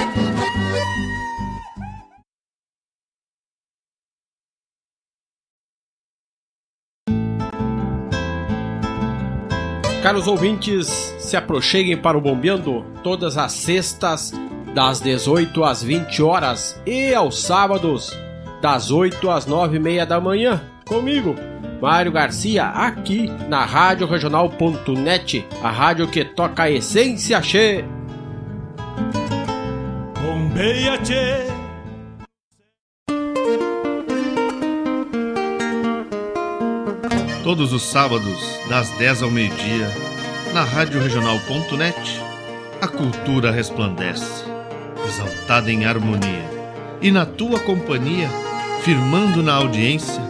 [10.03, 10.88] Caros ouvintes,
[11.18, 14.32] se aproxeguem para o Bombeando todas as sextas,
[14.74, 18.11] das 18 às 20 horas e aos sábados,
[18.62, 21.34] das 8 às 9 e meia da manhã, comigo,
[21.81, 27.83] Mário Garcia, aqui na Rádio Regional.net, a rádio que toca a essência che.
[30.20, 31.47] Bombeia che.
[37.43, 39.89] Todos os sábados, das 10 ao meio-dia,
[40.53, 42.20] na Rádio Regional.net,
[42.83, 44.45] a cultura resplandece,
[45.09, 46.45] exaltada em harmonia.
[47.01, 48.28] E na tua companhia,
[48.83, 50.30] firmando na audiência,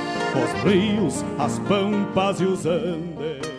[0.39, 3.51] os rios, as pampas e os andes.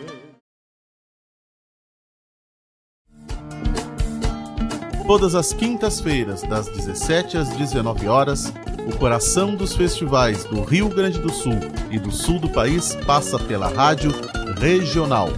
[5.05, 8.53] Todas as quintas-feiras, das 17 às 19 horas,
[8.87, 11.59] o coração dos festivais do Rio Grande do Sul
[11.91, 14.11] e do sul do país passa pela rádio
[14.59, 15.29] regional.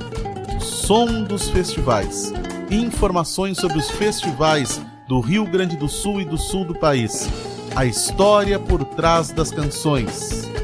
[0.60, 2.32] Som dos festivais.
[2.70, 7.28] Informações sobre os festivais do Rio Grande do Sul e do sul do país.
[7.76, 10.55] A história por trás das canções.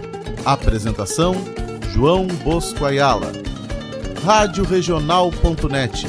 [0.46, 1.36] Apresentação:
[1.94, 3.32] João Bosco Ayala.
[4.24, 6.08] Radioregional.net.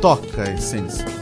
[0.00, 1.21] Toca a essência.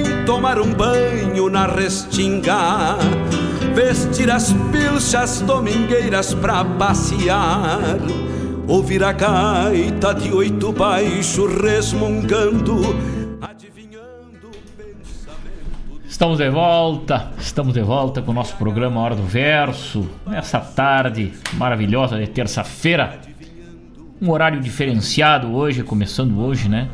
[0.25, 2.97] tomar um banho na restinga,
[3.73, 7.97] vestir as pilchas domingueiras pra passear,
[8.67, 13.21] ouvir a gaita de oito baixo resmungando
[16.21, 21.33] Estamos de volta, estamos de volta com o nosso programa Hora do Verso, nessa tarde
[21.53, 23.19] maravilhosa de terça-feira.
[24.21, 26.89] Um horário diferenciado hoje, começando hoje, né?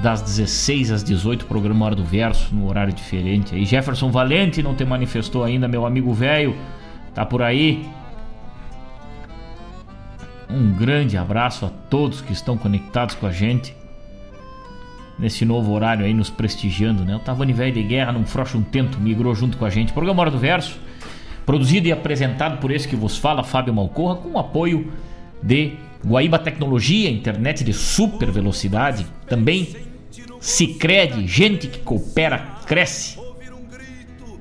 [0.00, 3.54] Das 16 às 18, programa Hora do Verso, no horário diferente.
[3.54, 6.56] Aí Jefferson Valente não te manifestou ainda, meu amigo velho,
[7.14, 7.88] tá por aí.
[10.48, 13.74] Um grande abraço a todos que estão conectados com a gente
[15.18, 17.16] nesse novo horário aí nos prestigiando, né?
[17.16, 19.92] O Tavani Velho de Guerra não frouxa um tento, migrou junto com a gente.
[19.92, 20.78] Programa Hora do Verso,
[21.46, 24.90] produzido e apresentado por esse que vos fala, Fábio Malcorra, com o apoio
[25.42, 25.74] de
[26.04, 29.68] Guaíba Tecnologia, internet de super velocidade, também
[30.40, 33.16] Sicredi, gente que coopera, cresce.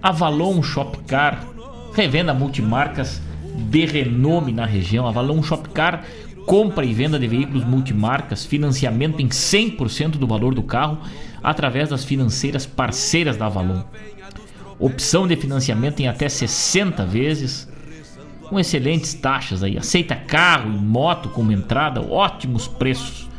[0.02, 1.48] Avalon Shopcar,
[1.94, 3.22] revenda multimarcas
[3.70, 5.06] de renome na região.
[5.06, 6.04] Avalon Shopcar
[6.48, 10.98] compra e venda de veículos multimarcas, financiamento em 100% do valor do carro
[11.44, 13.84] através das financeiras parceiras da Avalon.
[14.80, 17.71] Opção de financiamento em até 60 vezes,
[18.52, 19.78] com excelentes taxas aí.
[19.78, 23.30] Aceita carro e moto como entrada, ótimos preços.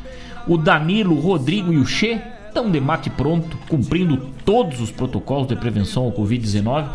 [0.48, 5.48] O Danilo, o Rodrigo e o Che estão de mate pronto, cumprindo todos os protocolos
[5.48, 6.88] de prevenção ao Covid-19,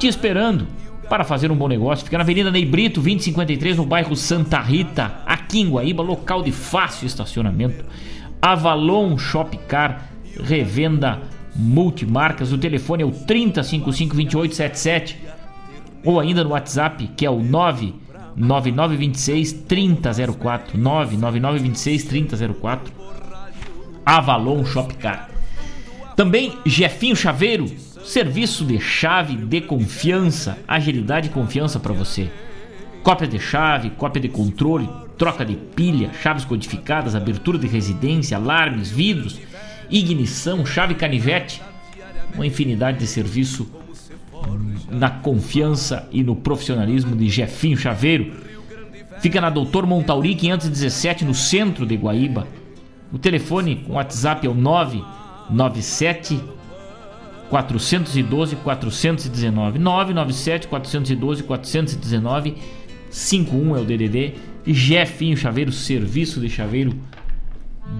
[0.00, 0.66] te esperando
[1.08, 2.04] para fazer um bom negócio.
[2.04, 6.50] Fica na Avenida Ney Brito, 2053, no bairro Santa Rita, aqui em Guaíba, local de
[6.50, 7.84] fácil estacionamento.
[8.40, 10.08] Avalon Shopcar,
[10.42, 11.20] revenda
[11.54, 12.52] multimarcas.
[12.52, 15.14] O telefone é o 30552877
[16.04, 20.78] ou ainda no WhatsApp, que é o 99926 3004.
[20.78, 22.92] 99926 3004.
[24.04, 25.30] Avalon Shopcar.
[26.16, 27.66] Também Jefinho Chaveiro,
[28.04, 32.28] Serviço de chave de confiança, agilidade e confiança para você.
[33.00, 38.90] Cópia de chave, cópia de controle, troca de pilha, chaves codificadas, abertura de residência, alarmes,
[38.90, 39.40] vidros,
[39.88, 41.62] ignição, chave canivete.
[42.34, 43.70] Uma infinidade de serviço
[44.90, 48.32] na confiança e no profissionalismo de Jefinho Chaveiro.
[49.20, 52.46] Fica na Doutor Montauri 517, no centro de Guaíba.
[53.12, 56.40] O telefone com WhatsApp é o 997
[57.48, 62.56] 412 419 997 412 419
[63.10, 64.34] 51 é o DDD
[64.66, 66.94] e Jefinho Chaveiro Serviço de Chaveiro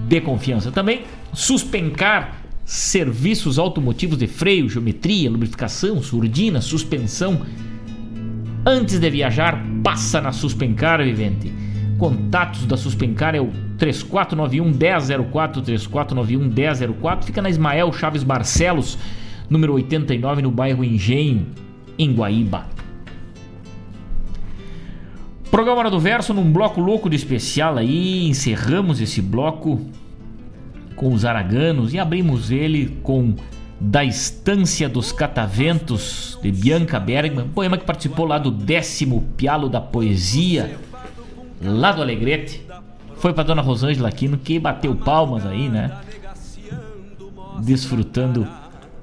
[0.07, 0.71] de confiança.
[0.71, 7.41] Também Suspencar serviços automotivos de freio, geometria, lubrificação, surdina, suspensão.
[8.65, 11.51] Antes de viajar, passa na Suspencar, vivente.
[11.97, 18.97] Contatos da Suspencar é o 3491 1004 3491 1004, fica na Ismael Chaves Barcelos
[19.49, 21.47] número 89, no bairro Engenho,
[21.97, 22.65] em Guaíba.
[25.51, 29.85] Programa do Verso num bloco louco de especial aí, encerramos esse bloco
[31.03, 33.35] com os araganos e abrimos ele com
[33.77, 39.81] Da Estância dos Cataventos, de Bianca Bergman, poema que participou lá do décimo Pialo da
[39.81, 40.77] Poesia,
[41.61, 42.65] lá do Alegrete.
[43.17, 45.91] Foi para Dona Rosângela Aquino, que bateu palmas aí, né?
[47.59, 48.47] Desfrutando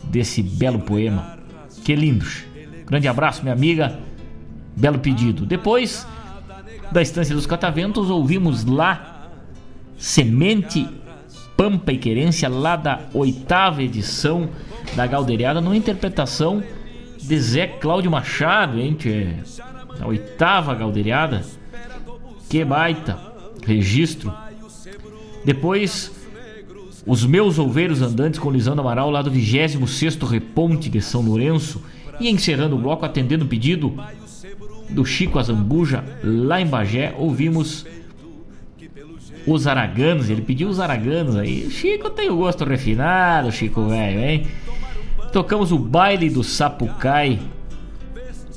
[0.02, 1.38] desse belo poema.
[1.84, 2.44] Que lindos.
[2.86, 3.98] Grande abraço, minha amiga.
[4.74, 5.44] Belo pedido.
[5.44, 6.06] Depois
[6.90, 9.10] da Estância dos Cataventos, ouvimos lá
[10.00, 10.88] Semente,
[11.60, 14.48] Pampa e Querência, lá da oitava edição
[14.96, 16.62] da Galderiada, numa interpretação
[17.18, 19.34] de Zé Cláudio Machado, hein, tchê?
[20.00, 21.44] A oitava Galderiada.
[22.48, 23.18] Que baita
[23.66, 24.32] registro.
[25.44, 26.10] Depois
[27.06, 31.82] os meus ouveiros andantes com Lisandro Amaral lá do 26º Reponte de São Lourenço
[32.18, 33.94] e encerrando o bloco atendendo o pedido
[34.88, 37.84] do Chico Azambuja lá em Bagé, ouvimos
[39.46, 41.70] os Araganos, ele pediu os Araganos aí.
[41.70, 44.46] Chico tem o gosto refinado, Chico velho, hein?
[45.32, 47.38] Tocamos o baile do Sapucai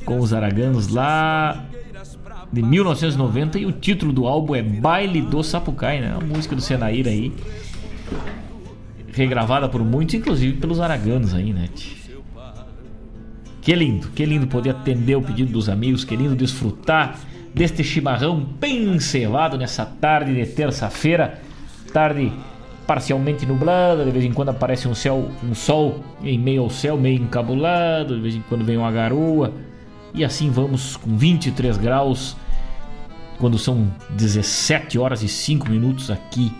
[0.06, 1.66] com os Araganos lá
[2.52, 6.16] de 1990 e o título do álbum é Baile do Sapucai, né?
[6.16, 7.32] A música do Senaíra aí
[9.14, 11.70] regravada por muitos, inclusive pelos araganos aí, né?
[13.62, 17.18] Que lindo, que lindo poder atender o pedido dos amigos, que lindo desfrutar
[17.54, 21.40] deste chimarrão bem cevado nessa tarde de terça-feira,
[21.94, 22.32] tarde
[22.88, 26.98] parcialmente nublada, de vez em quando aparece um céu, um sol em meio ao céu,
[26.98, 29.54] meio encabulado, de vez em quando vem uma garoa,
[30.16, 32.36] E assim vamos com 23 graus,
[33.40, 36.52] quando são 17 horas e 5 minutos aqui,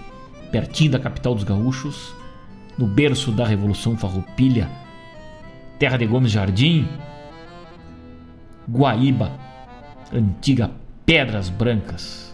[0.52, 2.16] pertinho da capital dos gaúchos,
[2.78, 4.68] no berço da Revolução Farroupilha,
[5.78, 6.88] terra de Gomes Jardim,
[8.68, 9.32] Guaíba,
[10.12, 10.72] antiga
[11.06, 12.34] Pedras Brancas.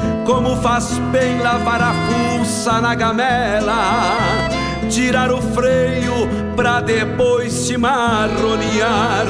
[0.25, 4.49] Como faz bem lavar a fuça na gamela,
[4.89, 6.13] tirar o freio
[6.55, 9.25] pra depois se marronear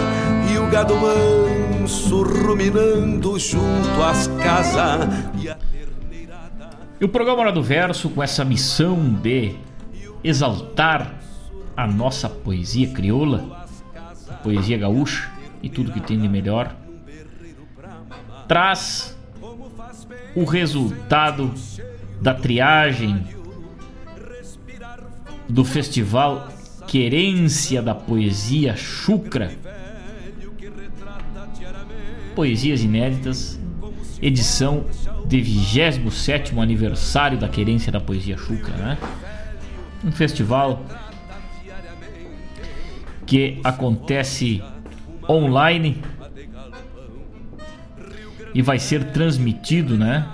[0.51, 5.07] e o gado manso ruminando junto às casas.
[5.41, 5.57] E a
[6.99, 9.55] E o programa Hora do Verso, com essa missão de
[10.23, 11.15] exaltar
[11.75, 13.65] a nossa poesia crioula,
[14.29, 15.31] a poesia gaúcha
[15.63, 16.75] e tudo que tem de melhor,
[18.47, 19.17] traz
[20.35, 21.53] o resultado
[22.21, 23.23] da triagem
[25.47, 26.47] do festival
[26.87, 29.51] Querência da Poesia Chucra.
[32.35, 33.59] Poesias inéditas,
[34.21, 34.85] edição
[35.25, 38.97] de 27 aniversário da Querência da Poesia Chucra, né?
[40.03, 40.83] Um festival
[43.25, 44.61] que acontece
[45.29, 46.01] online
[48.53, 50.27] e vai ser transmitido, né?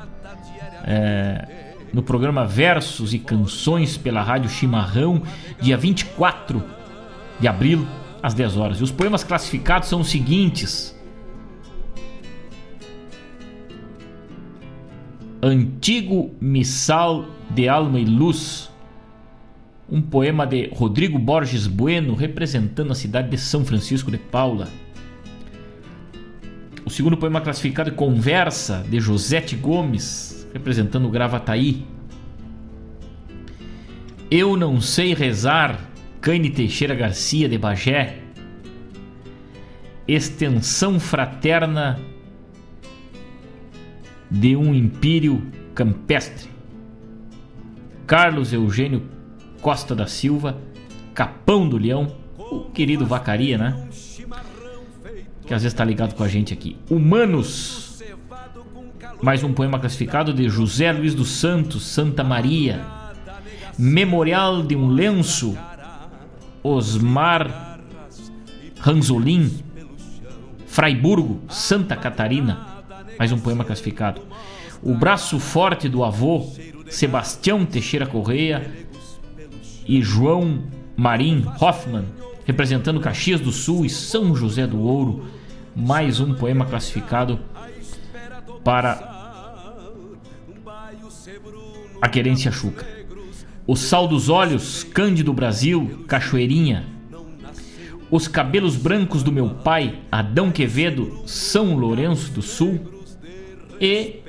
[0.84, 5.22] É, no programa Versos e Canções pela Rádio Chimarrão,
[5.62, 6.64] dia 24
[7.40, 7.88] de abril,
[8.22, 8.80] às 10 horas.
[8.80, 10.96] E os poemas classificados são os seguintes:
[15.42, 18.70] Antigo Missal de Alma e Luz,
[19.90, 24.68] um poema de Rodrigo Borges Bueno representando a cidade de São Francisco de Paula.
[26.88, 31.86] O segundo poema classificado é Conversa, de Josete Gomes, representando o Gravataí.
[34.32, 35.82] Eu não sei rezar,
[36.22, 38.20] Caine Teixeira Garcia de Bagé.
[40.08, 42.00] Extensão fraterna
[44.32, 46.50] de um império campestre.
[48.06, 49.04] Carlos Eugênio
[49.60, 50.58] Costa da Silva,
[51.14, 53.90] Capão do Leão, o querido Vacaria, né?
[55.48, 56.78] Que às vezes está ligado com a gente aqui.
[56.90, 58.04] Humanos.
[59.22, 62.86] Mais um poema classificado de José Luiz dos Santos, Santa Maria.
[63.78, 65.58] Memorial de um lenço,
[66.62, 67.80] Osmar
[68.80, 69.52] Ranzolin,
[70.66, 72.84] Fraiburgo, Santa Catarina.
[73.18, 74.22] Mais um poema classificado.
[74.84, 76.46] O braço forte do avô,
[76.90, 78.70] Sebastião Teixeira Correia
[79.88, 80.64] e João
[80.96, 82.06] Marim Hoffman,
[82.46, 85.26] representando Caxias do Sul e São José do Ouro.
[85.80, 87.40] Mais um poema classificado
[88.64, 89.16] para
[92.02, 92.84] a querência Chuca.
[93.68, 96.84] O Sal dos Olhos, Cândido Brasil, Cachoeirinha.
[98.10, 102.80] Os Cabelos Brancos do Meu Pai, Adão Quevedo, São Lourenço do Sul.
[103.80, 104.22] E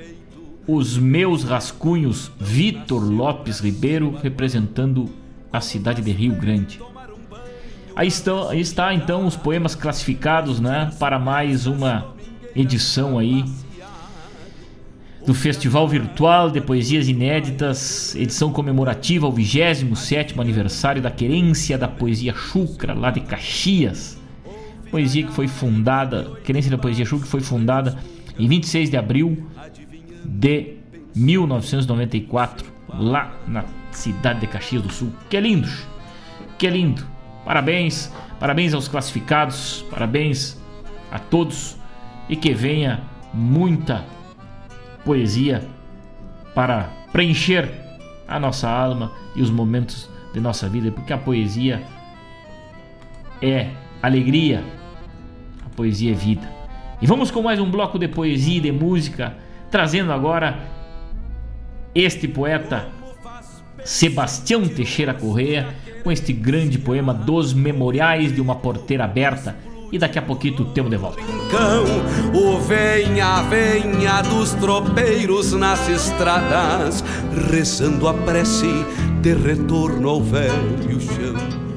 [0.67, 5.09] os Meus Rascunhos, Vitor Lopes Ribeiro, representando
[5.51, 6.79] a cidade de Rio Grande.
[7.99, 12.15] Aí, estão, aí está então os poemas classificados né, para mais uma
[12.55, 13.43] edição aí
[15.27, 22.33] do Festival Virtual de Poesias Inéditas, edição comemorativa ao 27 aniversário da Querência da Poesia
[22.33, 24.17] Chucra, lá de Caxias.
[24.89, 27.97] Poesia que foi fundada, Querência da Poesia Chucra foi fundada
[28.39, 29.45] em 26 de abril
[30.23, 30.75] de
[31.13, 32.65] 1994,
[32.97, 35.11] lá na cidade de Caxias do Sul.
[35.29, 35.67] Que lindo!
[36.57, 37.18] Que lindo!
[37.49, 40.55] Parabéns, parabéns aos classificados, parabéns
[41.11, 41.75] a todos
[42.29, 43.01] e que venha
[43.33, 44.05] muita
[45.03, 45.67] poesia
[46.53, 47.67] para preencher
[48.27, 51.81] a nossa alma e os momentos de nossa vida, porque a poesia
[53.41, 54.63] é alegria,
[55.65, 56.47] a poesia é vida.
[57.01, 59.35] E vamos com mais um bloco de poesia e de música,
[59.71, 60.67] trazendo agora
[61.95, 62.89] este poeta
[63.83, 65.73] Sebastião Teixeira Correa
[66.03, 69.55] com este grande poema dos Memoriais de uma Porteira Aberta.
[69.91, 71.19] E daqui a pouquinho temos de volta.
[71.49, 71.85] Cão,
[72.33, 77.03] o venha, venha dos tropeiros nas estradas,
[77.51, 78.85] rezando a prece
[79.21, 81.68] de retorno ao velho chão.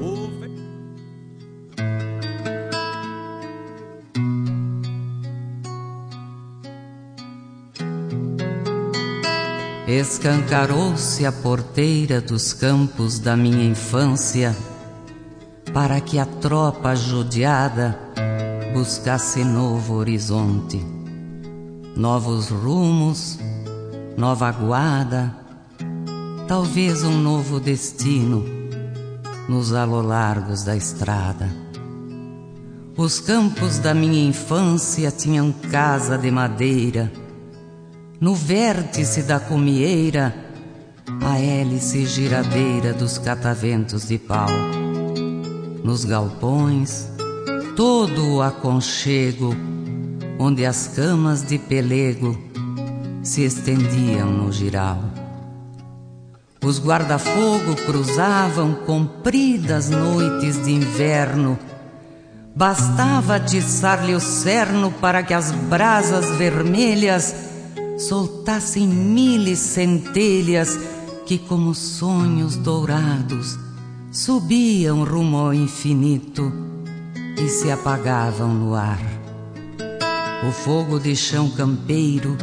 [9.87, 14.55] Escancarou-se a porteira dos campos da minha infância
[15.73, 17.99] para que a tropa judiada
[18.73, 20.81] buscasse novo horizonte,
[21.97, 23.37] novos rumos,
[24.15, 25.35] nova guarda,
[26.47, 28.45] talvez um novo destino
[29.49, 31.49] nos alolargos da estrada.
[32.95, 37.11] Os campos da minha infância tinham casa de madeira
[38.23, 40.33] no vértice da cumieira,
[41.21, 44.47] a hélice giradeira dos cataventos de pau.
[45.83, 47.09] Nos galpões,
[47.75, 49.53] todo o aconchego,
[50.39, 52.41] onde as camas de pelego
[53.21, 55.03] se estendiam no giral.
[56.63, 61.59] Os guarda-fogo cruzavam compridas noites de inverno.
[62.55, 67.51] Bastava atiçar-lhe o cerno para que as brasas vermelhas
[68.07, 70.77] soltassem mil centelhas
[71.25, 73.57] que, como sonhos dourados,
[74.11, 76.51] subiam rumo ao infinito
[77.37, 78.99] e se apagavam no ar.
[80.47, 82.37] O fogo de chão campeiro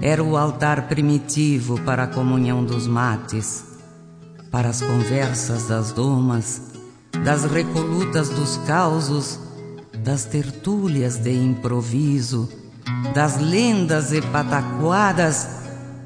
[0.00, 3.64] era o altar primitivo para a comunhão dos mates,
[4.50, 6.72] para as conversas das domas,
[7.22, 9.38] das recolutas dos causos,
[10.02, 12.48] das tertúlias de improviso
[13.14, 15.48] das lendas e pataquadas,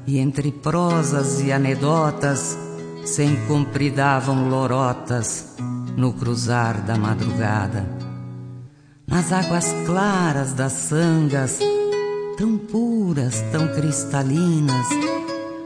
[0.07, 2.57] e entre prosas e anedotas
[3.05, 5.55] se encompridavam lorotas
[5.95, 7.87] no cruzar da madrugada.
[9.07, 11.59] Nas águas claras das sangas,
[12.37, 14.87] tão puras, tão cristalinas,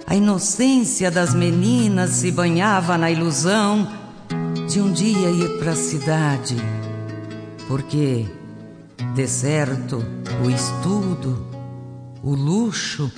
[0.07, 3.87] a inocência das meninas se banhava na ilusão
[4.67, 6.57] de um dia ir para a cidade,
[7.67, 8.25] porque
[9.15, 10.03] de certo,
[10.43, 11.45] o estudo,
[12.23, 13.11] o luxo,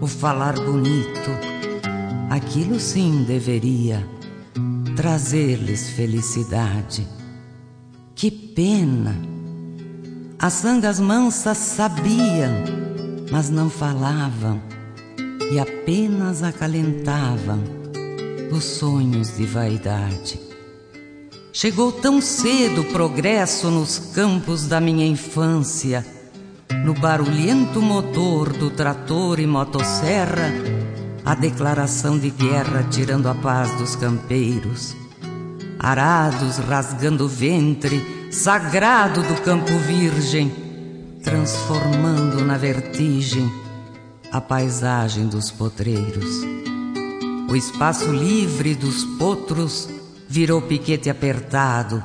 [0.00, 1.30] o falar bonito,
[2.30, 4.06] aquilo sim deveria
[4.96, 7.06] trazer-lhes felicidade.
[8.14, 9.14] Que pena!
[10.38, 12.64] As sangas mansas sabiam,
[13.30, 14.60] mas não falavam
[15.50, 17.62] e apenas acalentavam
[18.52, 20.43] os sonhos de vaidade.
[21.56, 26.04] Chegou tão cedo o progresso nos campos da minha infância,
[26.84, 30.52] no barulhento motor do trator e motosserra,
[31.24, 34.96] a declaração de guerra tirando a paz dos campeiros.
[35.78, 40.52] Arados rasgando o ventre, sagrado do campo virgem,
[41.22, 43.48] transformando na vertigem
[44.32, 46.42] a paisagem dos potreiros.
[47.48, 49.93] O espaço livre dos potros
[50.34, 52.02] virou piquete apertado,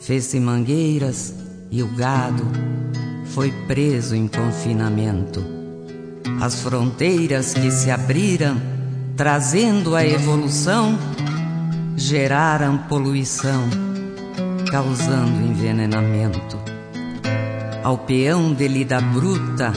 [0.00, 1.34] fez-se mangueiras
[1.70, 2.42] e o gado
[3.26, 5.44] foi preso em confinamento.
[6.40, 8.56] As fronteiras que se abriram,
[9.18, 10.98] trazendo a evolução,
[11.94, 13.68] geraram poluição,
[14.70, 16.58] causando envenenamento.
[17.84, 19.74] Ao peão de lida bruta,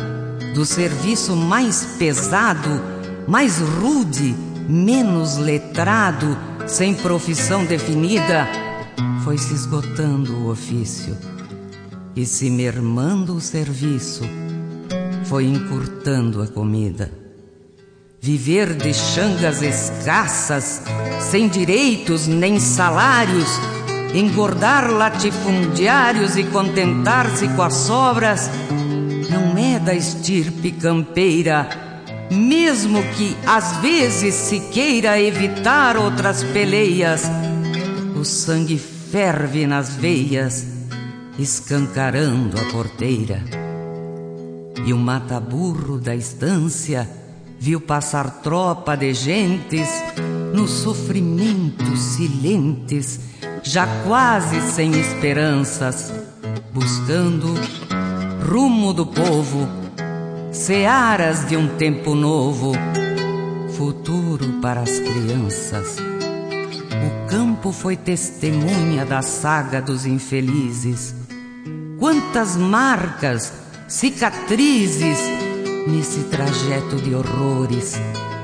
[0.53, 2.81] do serviço mais pesado,
[3.27, 4.33] mais rude,
[4.65, 8.47] menos letrado, sem profissão definida,
[9.23, 11.15] foi se esgotando o ofício
[12.15, 14.23] e se mermando o serviço,
[15.25, 17.11] foi encurtando a comida.
[18.19, 20.81] Viver de changas escassas,
[21.19, 23.49] sem direitos nem salários,
[24.13, 28.49] engordar latifundiários e contentar-se com as sobras,
[29.29, 31.84] não é da estirpe campeira
[32.31, 37.23] mesmo que às vezes se queira evitar outras peleias,
[38.19, 40.65] o sangue ferve nas veias,
[41.37, 43.43] escancarando a porteira.
[44.85, 47.09] E o mata-burro da estância
[47.59, 49.89] viu passar tropa de gentes
[50.53, 53.19] nos sofrimentos silentes,
[53.63, 56.13] já quase sem esperanças,
[56.71, 57.53] buscando
[58.47, 59.84] rumo do povo
[60.55, 62.71] searas de um tempo novo,
[63.75, 65.97] futuro para as crianças.
[65.99, 71.13] O campo foi testemunha da saga dos infelizes.
[71.99, 73.51] Quantas marcas,
[73.89, 75.19] cicatrizes
[75.87, 77.95] nesse trajeto de horrores,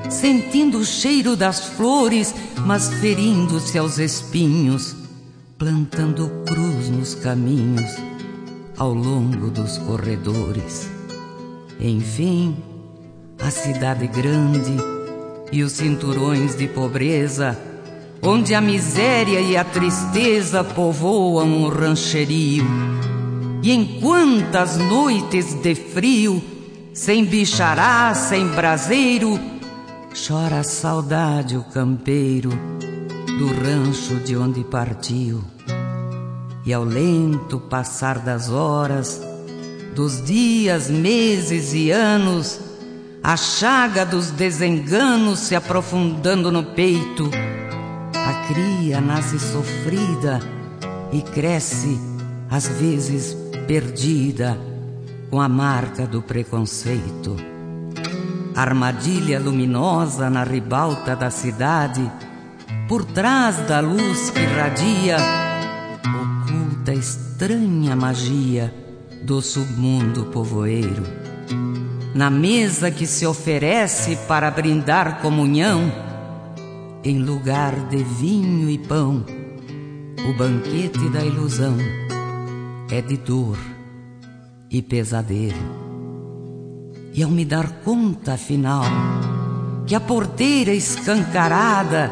[0.10, 2.36] sentindo o cheiro das flores,
[2.66, 4.98] mas ferindo-se aos espinhos,
[5.58, 7.90] plantando cruz nos caminhos
[8.78, 10.91] ao longo dos corredores.
[11.82, 12.56] Enfim,
[13.42, 14.76] a cidade grande
[15.52, 17.58] e os cinturões de pobreza,
[18.22, 22.66] onde a miséria e a tristeza povoam o rancherio.
[23.64, 26.42] E em quantas noites de frio,
[26.94, 29.40] sem bichará, sem braseiro,
[30.14, 35.42] Chora a saudade o campeiro do rancho de onde partiu.
[36.66, 39.22] E ao lento passar das horas,
[39.96, 42.60] dos dias, meses e anos,
[43.24, 47.30] a chaga dos desenganos se aprofundando no peito,
[48.16, 50.40] a cria nasce sofrida
[51.12, 52.00] e cresce,
[52.50, 53.36] às vezes
[53.68, 54.58] perdida,
[55.30, 57.36] com a marca do preconceito.
[58.56, 62.12] Armadilha luminosa na ribalta da cidade,
[62.88, 65.18] por trás da luz que radia,
[66.04, 68.81] oculta estranha magia
[69.22, 71.04] do submundo povoeiro.
[72.14, 75.92] Na mesa que se oferece para brindar comunhão,
[77.04, 79.24] em lugar de vinho e pão,
[80.30, 81.78] o banquete da ilusão
[82.92, 83.58] é de dor
[84.70, 85.82] e pesadelo.
[87.14, 88.84] E ao me dar conta, afinal,
[89.86, 92.12] que a porteira escancarada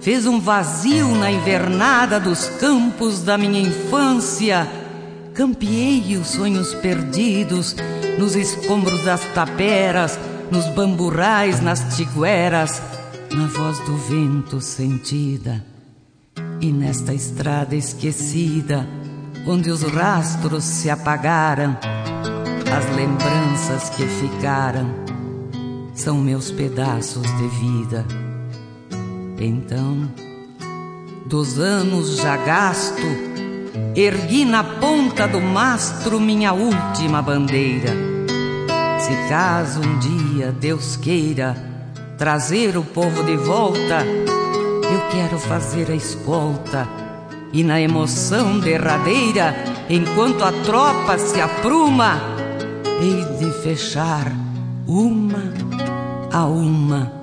[0.00, 4.66] fez um vazio na invernada dos campos da minha infância,
[5.40, 7.74] campeei os sonhos perdidos
[8.18, 12.82] nos escombros das taperas, nos bamburais, nas tigueras,
[13.34, 15.64] na voz do vento sentida.
[16.60, 18.86] E nesta estrada esquecida,
[19.46, 21.74] onde os rastros se apagaram,
[22.76, 24.94] as lembranças que ficaram
[25.94, 28.04] são meus pedaços de vida.
[29.38, 30.06] Então,
[31.24, 33.29] dos anos já gasto,
[33.94, 37.90] ergui na ponta do mastro minha última bandeira.
[38.98, 41.56] Se caso um dia Deus queira
[42.18, 46.86] trazer o povo de volta, eu quero fazer a escolta
[47.52, 49.54] e na emoção derradeira,
[49.88, 52.20] enquanto a tropa se apruma,
[53.00, 54.30] hei de fechar
[54.86, 55.52] uma
[56.32, 57.20] a uma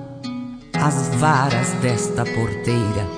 [0.74, 3.17] as varas desta porteira.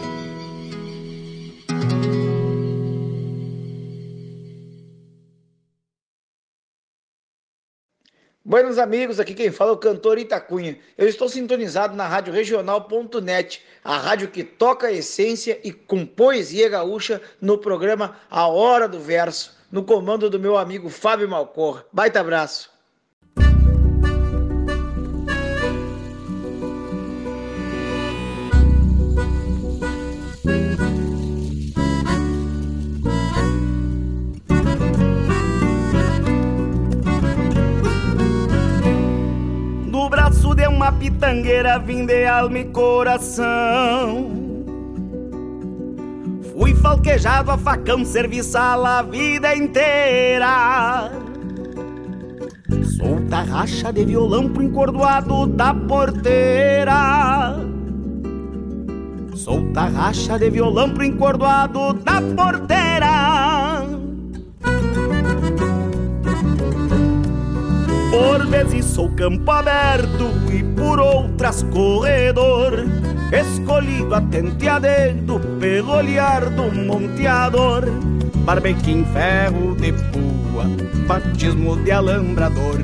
[8.50, 10.76] Buenos amigos, aqui quem fala é o cantor Itacunha.
[10.98, 16.68] Eu estou sintonizado na Rádio Regional.net, a rádio que toca a essência e com poesia
[16.68, 21.84] gaúcha no programa A Hora do Verso, no comando do meu amigo Fábio Malcor.
[21.92, 22.69] Baita abraço.
[40.92, 44.30] Pitangueira vim de alma e coração.
[46.52, 51.10] Fui falquejado a facão, serviçal a vida inteira.
[52.96, 57.56] Solta racha de violão pro encordoado da porteira.
[59.34, 63.89] Solta racha de violão pro encordoado da porteira
[68.10, 72.84] Por vezes sou campo aberto e por outras corredor.
[73.32, 77.84] Escolhido atente a dedo pelo olhar do monteador
[78.44, 80.64] Barbequim ferro de pua,
[81.06, 82.82] batismo de alambrador.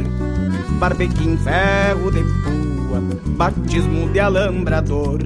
[0.78, 3.00] Barbequim ferro de pua,
[3.36, 5.18] batismo de alambrador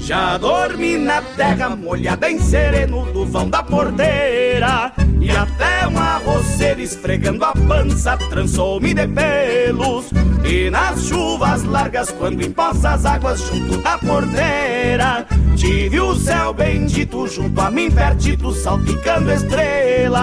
[0.00, 4.92] já dormi na terra molhada em sereno do vão da porteira.
[5.20, 10.10] E até uma roceira esfregando a pança trançou-me de pelos.
[10.44, 17.26] E nas chuvas largas quando empoça as águas junto da porteira Tive o céu bendito
[17.28, 20.20] junto a mim pertito salpicando estrelas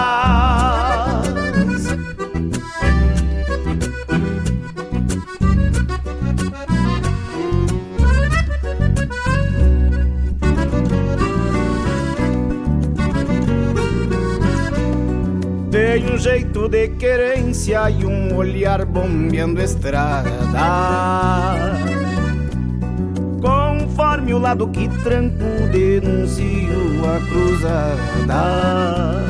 [15.98, 20.30] Tem um jeito de querência e um olhar bombeando estrada.
[23.42, 25.42] Conforme o lado que tranco,
[25.72, 29.24] denuncio a cruzada.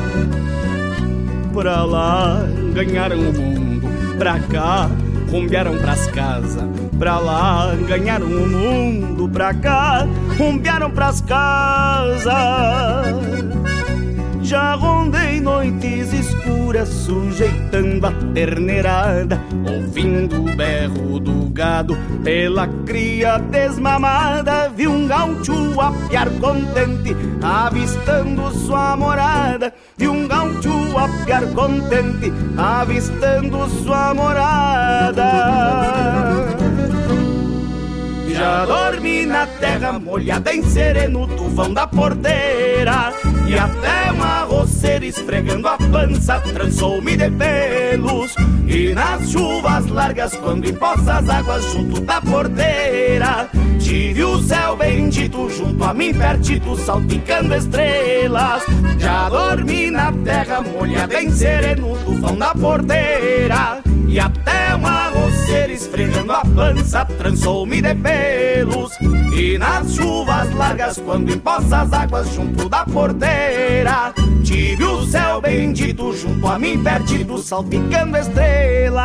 [1.51, 3.89] Pra lá ganharam o mundo,
[4.19, 4.91] pra cá
[5.31, 6.69] rumbearam pras casas.
[6.99, 12.29] Pra lá ganharam o mundo, pra cá rumbearam pras casas.
[14.49, 24.67] Já rondei noites escuras, sujeitando a terneirada, ouvindo o berro do gado pela cria desmamada.
[24.75, 29.71] Vi um gaúcho a piar contente, avistando sua morada.
[29.95, 35.29] Vi um gaúcho a piar contente, avistando sua morada.
[38.39, 43.11] Já dormi na terra molhada em sereno tufão da porteira.
[43.45, 48.33] E até uma roceira esfregando a pança trançou-me de pelos.
[48.65, 55.49] E nas chuvas largas quando empoça as águas junto da porteira Tive o céu bendito
[55.49, 58.63] junto a mim pertito salpicando estrelas.
[58.99, 66.31] Já dormi na terra molhada em sereno tufão da porteira e até uma roceira esfregando
[66.31, 68.91] a pança trançou-me de pelos.
[69.33, 74.11] E nas chuvas largas quando empoça as águas junto da porteira
[74.43, 78.99] Tive o céu bendito junto a mim perdido salpicando estrelas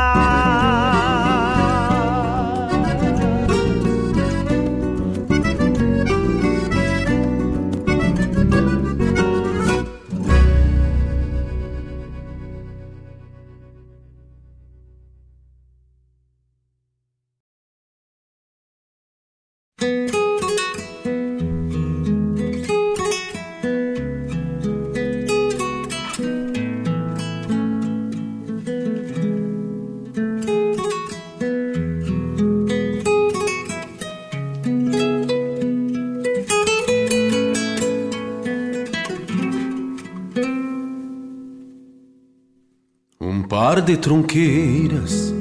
[43.84, 45.34] de tronqueiras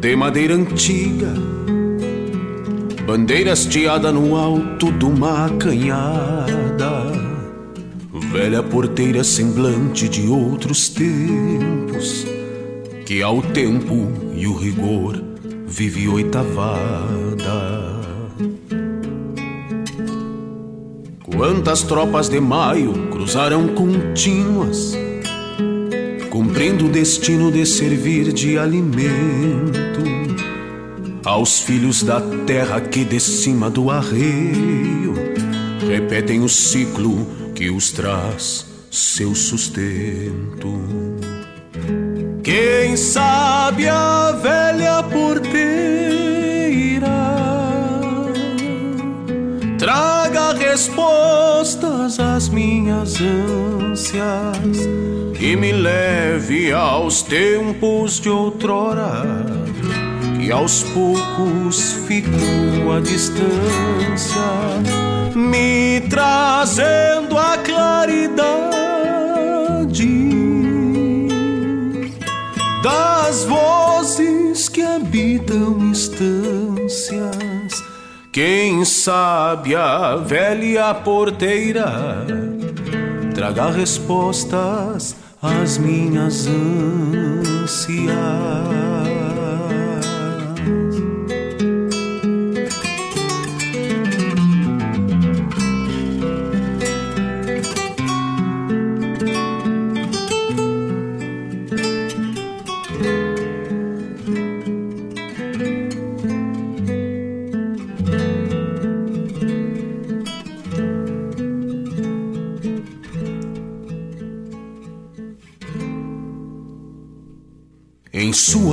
[0.00, 1.34] de madeira antiga,
[3.04, 7.12] bandeira hasteada no alto de uma canhada,
[8.32, 12.24] velha porteira semblante de outros tempos,
[13.04, 15.20] que ao tempo e o rigor
[15.66, 17.90] vive oitavada.
[21.24, 24.96] Quantas tropas de maio cruzaram contínuas
[26.60, 30.02] cumprindo o destino de servir de alimento
[31.24, 35.14] aos filhos da terra que de cima do arreio
[35.88, 40.82] repetem o ciclo que os traz seu sustento.
[42.44, 45.40] Quem sabe a velha porteira
[49.78, 59.24] traga respostas às minhas ânsias e me leve aos tempos de outrora,
[60.38, 62.28] que aos poucos fico
[62.94, 64.38] à distância,
[65.34, 68.60] me trazendo a claridade
[72.82, 77.30] das vozes que habitam instâncias.
[78.30, 82.26] Quem sabe a velha porteira
[83.34, 88.10] traga respostas as minhas ânsias.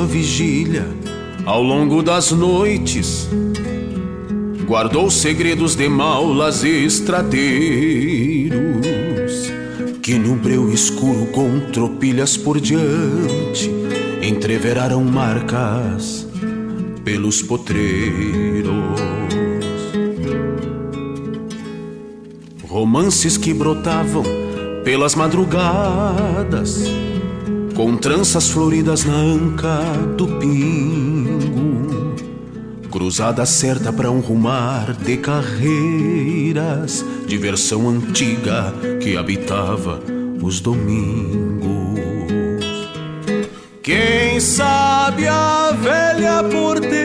[0.08, 0.88] Vigília,
[1.46, 3.30] ao longo das noites,
[4.66, 8.52] guardou segredos de maulas e estradeiros,
[10.02, 13.70] que no breu escuro com tropilhas por diante,
[14.22, 16.26] entreveraram marcas
[17.04, 18.74] pelos potreiros.
[22.68, 24.24] Romances que brotavam
[24.84, 26.84] pelas madrugadas
[27.78, 29.80] com tranças floridas na anca
[30.18, 32.16] do pingo,
[32.90, 40.02] cruzada certa para um rumar de carreiras, diversão antiga que habitava
[40.42, 42.00] os domingos.
[43.84, 46.98] Quem sabe a velha porteira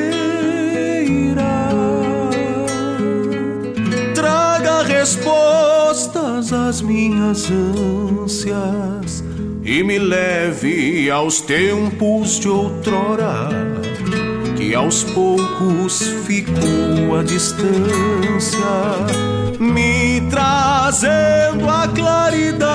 [4.15, 9.23] traga respostas às minhas ânsias
[9.65, 13.49] e me leve aos tempos de outrora,
[14.57, 18.59] que aos poucos fico à distância,
[19.61, 22.73] me trazendo a claridade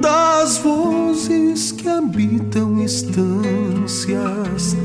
[0.00, 4.76] das vozes que habitam estâncias.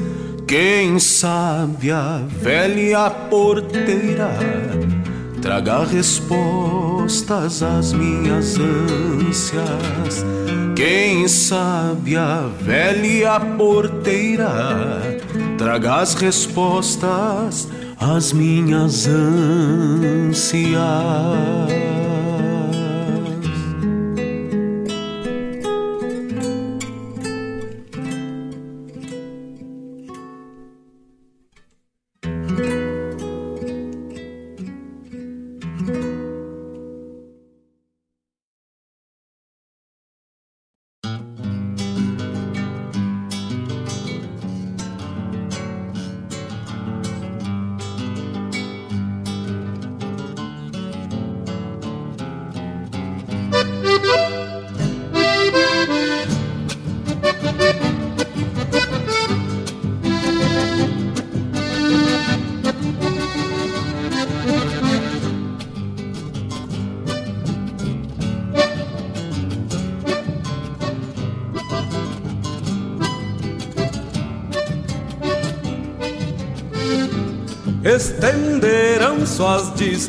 [0.46, 4.30] Quem sabe a velha porteira
[5.42, 10.24] traga respostas às minhas ânsias.
[10.76, 15.20] Quem sabe a velha porteira
[15.58, 17.68] traga as respostas
[18.00, 20.72] às minhas ânsias.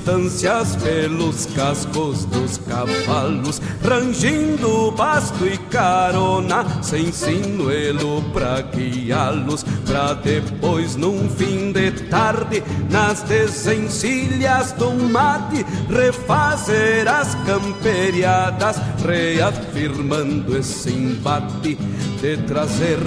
[0.02, 10.96] Distâncias pelos cascos dos cavalos, rangindo basto e carona, sem sinuelo pra guiá-los, pra depois,
[10.96, 21.78] num fim de tarde, nas desencilhas do mate, refazer as camperiadas, reafirmando esse embate
[22.20, 22.98] de trazer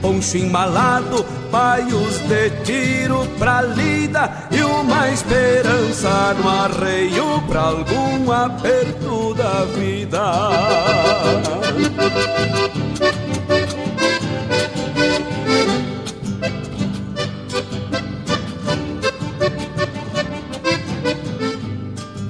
[0.00, 4.43] poncho embalado, paios de tiro pra lida
[4.80, 10.22] uma esperança no arreio pra algum aperto da vida.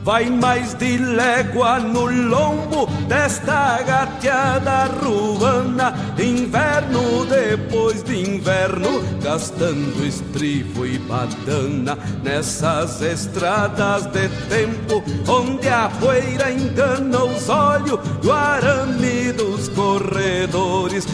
[0.05, 5.95] Vai mais de légua no lombo desta gateada ruana.
[6.19, 16.53] Inverno depois de inverno Gastando estribo e badana Nessas estradas de tempo Onde a poeira
[16.53, 21.07] engana os olhos Do arame dos corredores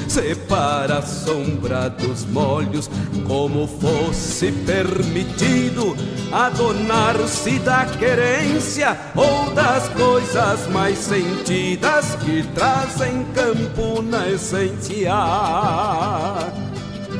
[0.50, 2.90] Separa a sombra dos molhos
[3.24, 5.96] Como fosse permitido
[6.32, 15.12] Adonar-se da querência ou das coisas mais sentidas que trazem campo na essência.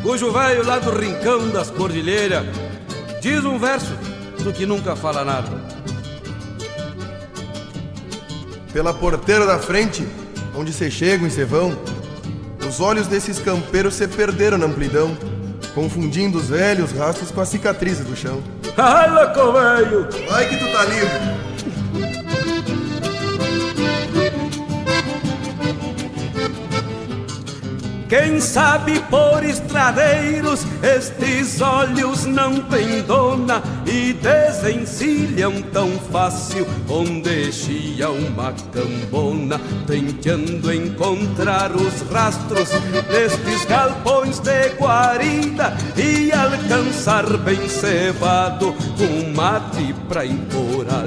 [0.02, 2.47] Cujo velho lá do rincão das cordilheiras
[3.20, 3.94] diz um verso
[4.43, 5.51] do que nunca fala nada.
[8.73, 10.07] Pela porteira da frente,
[10.55, 11.77] onde se chegam e se vão,
[12.71, 15.19] os olhos desses campeiros se perderam na amplidão,
[15.75, 18.41] confundindo os velhos rastros com as cicatrizes do chão.
[18.77, 20.09] Ai, louco velho!
[20.31, 21.50] Vai que tu tá livre!
[28.11, 38.11] Quem sabe por estradeiros estes olhos não têm dona e desencilham tão fácil onde chia
[38.11, 42.70] uma cambona, tentando encontrar os rastros
[43.09, 51.07] destes galpões de guarida e alcançar bem cevado um mate pra impor a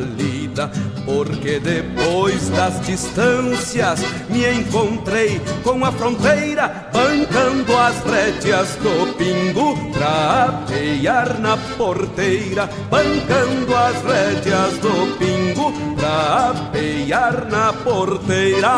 [0.53, 0.71] lida,
[1.05, 3.99] porque depois das distâncias
[4.30, 13.75] me encontrei com a fronteira bancando as rédeas do pingo pra apear na porteira, bancando
[13.75, 18.69] as rédeas do pingo pra apear na porteira.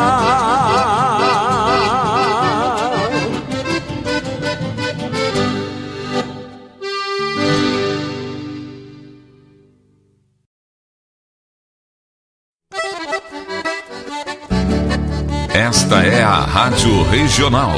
[15.56, 17.72] Esta é a Rádio Regional.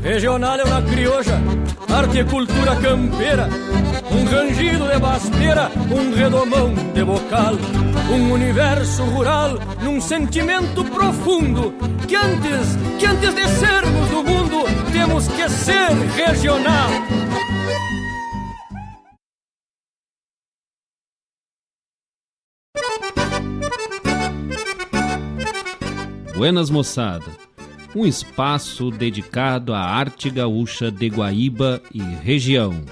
[0.00, 1.40] Regional é uma crioja,
[1.92, 3.48] arte e cultura campeira,
[4.12, 7.54] um rangido de basteira, um redomão de bocal,
[8.14, 15.28] um universo rural num sentimento profundo que antes, que antes de sermos do mundo, temos
[15.28, 16.90] que ser regional.
[26.34, 27.30] Buenas moçada,
[27.94, 32.82] um espaço dedicado à arte gaúcha de Guaíba e região.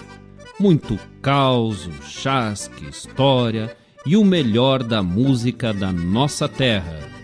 [0.58, 3.76] Muito caos, chasque, história
[4.06, 7.19] e o melhor da música da nossa terra.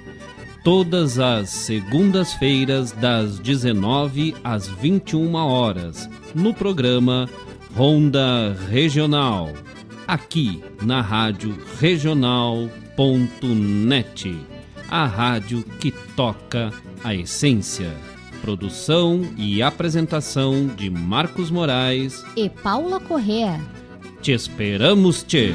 [0.66, 7.30] Todas as segundas-feiras, das 19 às 21 horas, no programa
[7.72, 9.52] Ronda Regional,
[10.08, 12.68] aqui na Rádio Regional.net,
[14.90, 16.72] a rádio que toca
[17.04, 17.94] a essência.
[18.40, 23.60] Produção e apresentação de Marcos Moraes e Paula Correa.
[24.20, 25.54] Te esperamos, Tchê!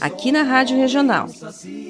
[0.00, 1.26] aqui na Rádio Regional.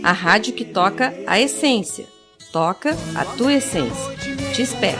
[0.02, 2.06] A rádio que toca a essência.
[2.52, 4.16] Toca a tua essência.
[4.54, 4.98] Te espero.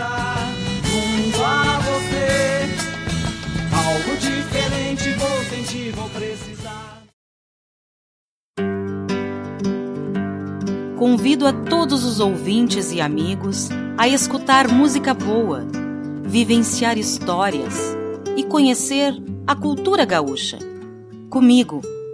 [10.99, 15.65] Convido a todos os ouvintes e amigos a escutar música boa,
[16.25, 17.97] vivenciar histórias
[18.37, 19.15] e conhecer
[19.47, 20.59] a cultura gaúcha.
[21.31, 21.81] Comigo,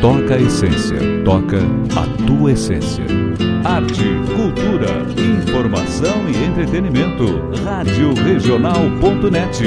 [0.00, 1.58] Toca a essência, toca
[1.96, 3.04] a tua essência.
[3.64, 4.04] Arte,
[4.36, 7.24] cultura, informação e entretenimento.
[7.64, 9.64] Rádio Regional.net.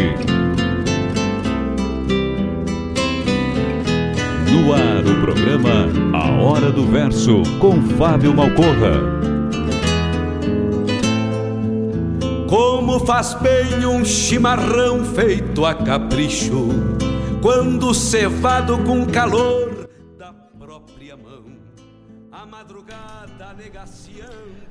[4.51, 9.19] No ar o programa A Hora do Verso com Fábio Malcorra.
[12.47, 16.69] Como faz bem um chimarrão feito a capricho,
[17.41, 19.58] quando cevado com calor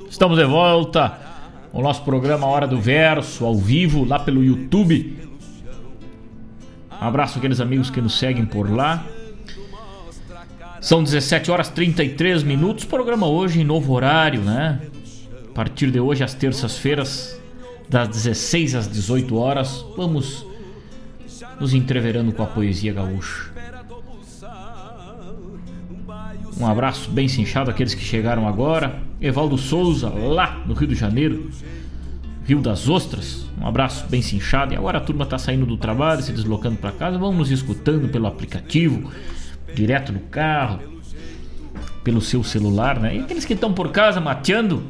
[0.09, 1.19] Estamos de volta
[1.71, 5.29] com o nosso programa Hora do Verso, ao vivo, lá pelo YouTube.
[6.91, 9.05] Um abraço àqueles amigos que nos seguem por lá.
[10.81, 12.85] São 17 horas 33 minutos.
[12.85, 14.81] Programa hoje em novo horário, né?
[15.51, 17.39] A partir de hoje, às terças-feiras,
[17.89, 20.47] das 16 às 18 horas, vamos
[21.61, 23.48] nos entreverando com a poesia gaúcha.
[26.61, 29.01] Um abraço bem cinchado àqueles que chegaram agora.
[29.21, 31.51] Evaldo Souza, lá no Rio de Janeiro,
[32.45, 33.47] Rio das Ostras.
[33.61, 34.75] Um abraço bem cinchado.
[34.75, 37.17] E agora a turma está saindo do trabalho, se deslocando para casa.
[37.17, 39.09] Vamos nos escutando pelo aplicativo,
[39.73, 40.81] direto no carro,
[42.03, 43.17] pelo seu celular, né?
[43.17, 44.83] E aqueles que estão por casa mateando,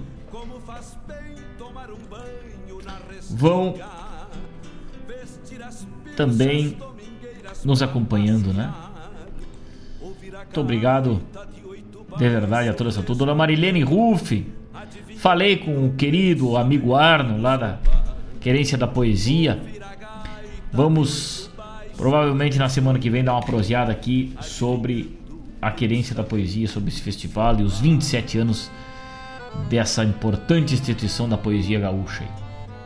[3.30, 3.74] vão
[6.16, 6.78] também
[7.62, 8.72] nos acompanhando, né?
[10.00, 11.20] Muito obrigado
[12.18, 13.00] de verdade a toda essa.
[13.00, 14.44] Dona Marilene Ruff,
[15.16, 17.78] falei com o querido amigo Arno lá da
[18.40, 19.60] Querência da Poesia.
[20.72, 21.50] Vamos
[21.96, 25.16] provavelmente na semana que vem dar uma proseada aqui sobre
[25.62, 28.70] a Querência da Poesia, sobre esse festival e os 27 anos
[29.68, 32.24] dessa importante instituição da poesia gaúcha.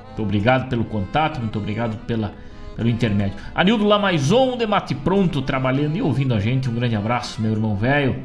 [0.07, 2.33] Muito obrigado pelo contato, muito obrigado pela,
[2.77, 3.37] pelo intermédio.
[3.55, 6.69] Anildo Lamaison de Mate Pronto, trabalhando e ouvindo a gente.
[6.69, 8.17] Um grande abraço, meu irmão velho.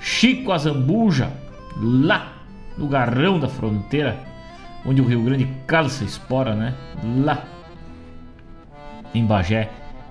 [0.00, 1.32] Chico Azambuja,
[1.80, 2.32] lá
[2.76, 4.18] no Garrão da Fronteira,
[4.84, 6.74] onde o Rio Grande calça espora, né?
[7.24, 7.42] Lá
[9.14, 9.70] em Bagé,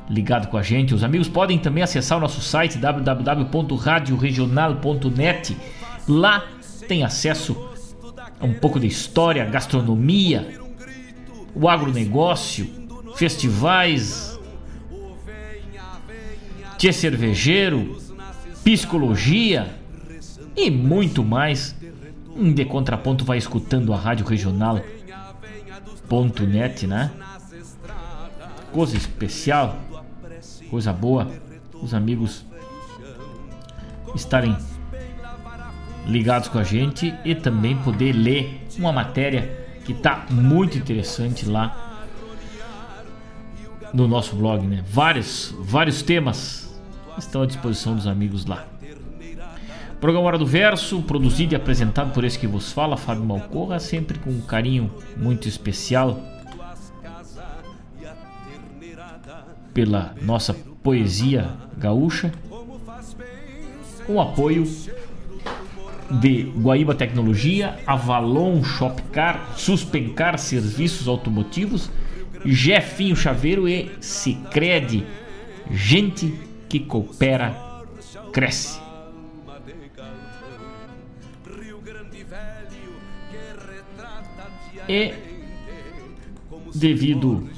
[0.09, 0.93] ligado com a gente.
[0.93, 5.57] Os amigos podem também acessar o nosso site www.radioregional.net.
[6.07, 6.45] Lá
[6.87, 7.69] tem acesso
[8.39, 10.59] a um pouco de história, gastronomia,
[11.53, 12.67] o agronegócio,
[13.15, 14.39] festivais,
[16.77, 17.97] tchê cervejeiro,
[18.65, 19.73] psicologia
[20.57, 21.73] e muito mais.
[22.35, 24.81] Um de contraponto vai escutando a rádio regional.net,
[26.87, 27.11] né?
[28.73, 29.77] Coisa especial,
[30.69, 31.31] coisa boa,
[31.81, 32.43] os amigos
[34.13, 34.57] estarem
[36.05, 42.03] ligados com a gente e também poder ler uma matéria que está muito interessante lá
[43.93, 44.83] no nosso blog, né?
[44.89, 46.64] Vários, vários temas
[47.17, 48.65] estão à disposição dos amigos lá.
[49.99, 54.19] Programa Hora do Verso, produzido e apresentado por esse que vos fala, Fábio Malcorra, sempre
[54.19, 56.19] com um carinho muito especial
[59.73, 62.31] pela nossa poesia gaúcha,
[64.05, 64.63] com apoio
[66.21, 71.89] de Guaíba Tecnologia, Avalon Shopcar, Suspencar Serviços Automotivos,
[72.45, 75.03] Jefinho Chaveiro e Sicredi.
[75.71, 76.33] Gente
[76.79, 77.55] que coopera,
[78.33, 78.81] cresce.
[84.89, 85.13] E
[86.73, 87.49] devido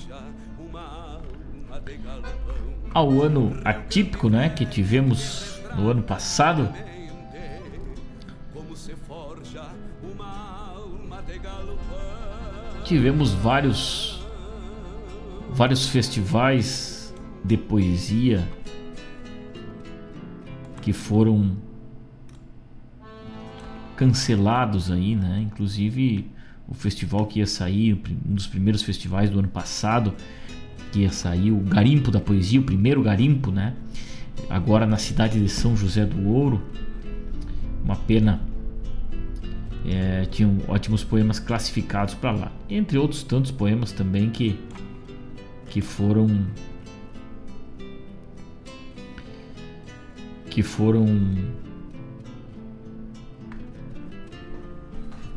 [2.94, 6.72] ao ano atípico, né, que tivemos no ano passado,
[12.84, 14.22] tivemos vários
[15.49, 17.14] vários festivais
[17.44, 18.48] de poesia
[20.88, 21.57] que foram
[23.97, 25.41] cancelados aí, né?
[25.45, 26.31] Inclusive
[26.65, 30.14] o festival que ia sair, um dos primeiros festivais do ano passado,
[30.89, 33.76] que ia sair o Garimpo da Poesia, o primeiro garimpo, né?
[34.49, 36.64] Agora na cidade de São José do Ouro.
[37.84, 38.39] Uma pena
[39.85, 44.57] é, tinham ótimos poemas classificados para lá, entre outros tantos poemas também que
[45.69, 46.47] que foram
[50.57, 51.05] que foram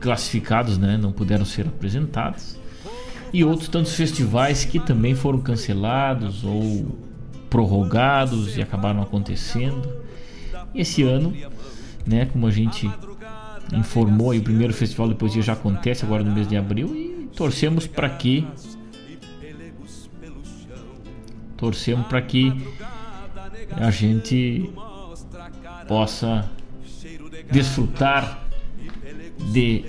[0.00, 2.58] classificados, né, não puderam ser apresentados
[3.30, 6.98] e outros tantos festivais que também foram cancelados ou
[7.50, 9.92] prorrogados e acabaram acontecendo.
[10.74, 11.34] Esse ano,
[12.06, 12.90] né, como a gente
[13.74, 17.86] informou, o primeiro festival de poesia já acontece agora no mês de abril e torcemos
[17.86, 18.48] para que
[21.58, 22.50] torcemos para que
[23.76, 24.72] a gente
[25.90, 26.48] possa
[27.50, 28.46] desfrutar
[29.50, 29.86] de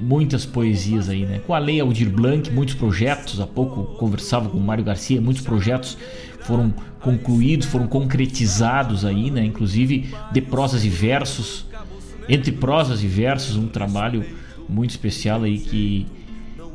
[0.00, 1.40] muitas poesias aí, né?
[1.46, 5.44] Com a Lei Aldir Blanc, muitos projetos, há pouco conversava com o Mário Garcia, muitos
[5.44, 5.96] projetos
[6.40, 9.44] foram concluídos, foram concretizados aí, né?
[9.44, 11.66] Inclusive de prosas e versos,
[12.28, 14.24] entre prosas e versos, um trabalho
[14.68, 16.08] muito especial aí que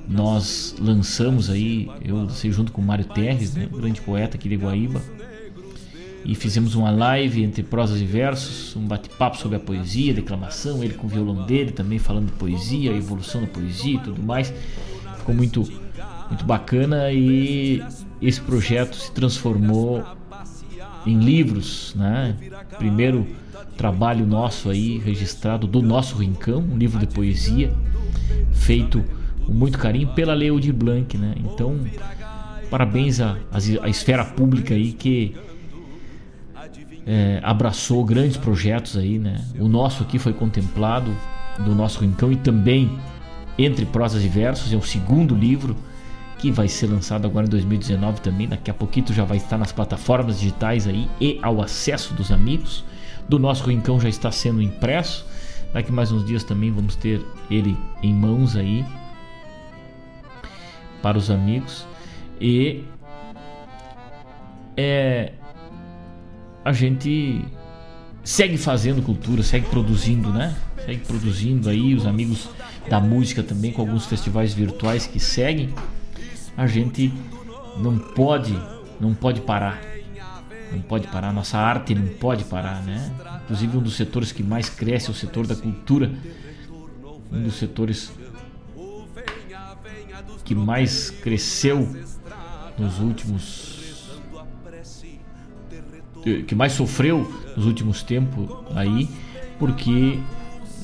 [0.07, 4.55] nós lançamos aí, eu lancei junto com o Mário Terres, né, grande poeta aqui de
[4.55, 5.01] Guaíba,
[6.25, 10.95] e fizemos uma live entre prosas e versos, um bate-papo sobre a poesia, declamação, ele
[10.95, 14.51] com o violão dele também falando de poesia, a evolução da poesia e tudo mais.
[15.19, 15.61] Ficou muito,
[16.27, 17.83] muito bacana e
[18.19, 20.03] esse projeto se transformou
[21.05, 22.35] em livros, né?
[22.79, 23.27] Primeiro
[23.77, 27.71] trabalho nosso aí registrado do nosso rincão, um livro de poesia
[28.51, 29.05] feito
[29.45, 31.35] com muito carinho pela Leo de Blanc, né?
[31.37, 31.77] Então,
[32.71, 33.37] parabéns à,
[33.83, 35.35] à esfera pública aí que
[37.05, 39.39] é, abraçou grandes projetos aí, né?
[39.59, 41.15] O nosso aqui foi contemplado
[41.59, 42.97] do nosso rincão e também
[43.57, 45.75] entre prosas e versos é o segundo livro
[46.37, 48.47] que vai ser lançado agora em 2019 também.
[48.47, 52.83] Daqui a pouquinho já vai estar nas plataformas digitais aí e ao acesso dos amigos.
[53.29, 55.25] Do nosso rincão já está sendo impresso.
[55.73, 58.85] Daqui mais uns dias também vamos ter ele em mãos aí
[61.01, 61.85] para os amigos
[62.39, 62.83] e
[64.75, 65.33] é
[66.65, 67.45] a gente
[68.23, 70.55] segue fazendo cultura, segue produzindo, né?
[70.83, 72.49] Segue produzindo aí os amigos
[72.89, 75.75] da música também com alguns festivais virtuais que seguem.
[76.57, 77.13] A gente
[77.77, 78.57] não pode,
[78.99, 79.79] não pode parar.
[80.71, 83.13] Não pode parar, nossa arte não pode parar, né?
[83.43, 86.11] Inclusive um dos setores que mais cresce é o setor da cultura.
[87.31, 88.11] Um dos setores
[90.43, 91.95] que mais cresceu
[92.77, 93.74] nos últimos
[96.47, 99.07] que mais sofreu nos últimos tempos aí
[99.59, 100.19] porque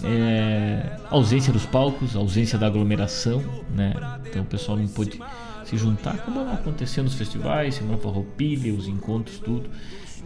[0.03, 3.43] é, ausência dos palcos, ausência da aglomeração,
[3.75, 3.93] né?
[4.25, 5.19] Então o pessoal não pôde
[5.65, 9.69] se juntar, como acontecendo nos festivais, Semana Farroupilha, os encontros, tudo.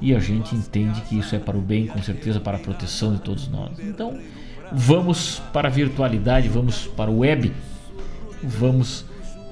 [0.01, 3.13] E a gente entende que isso é para o bem, com certeza para a proteção
[3.13, 3.79] de todos nós.
[3.79, 4.19] Então,
[4.71, 7.51] vamos para a virtualidade, vamos para o web,
[8.43, 9.05] vamos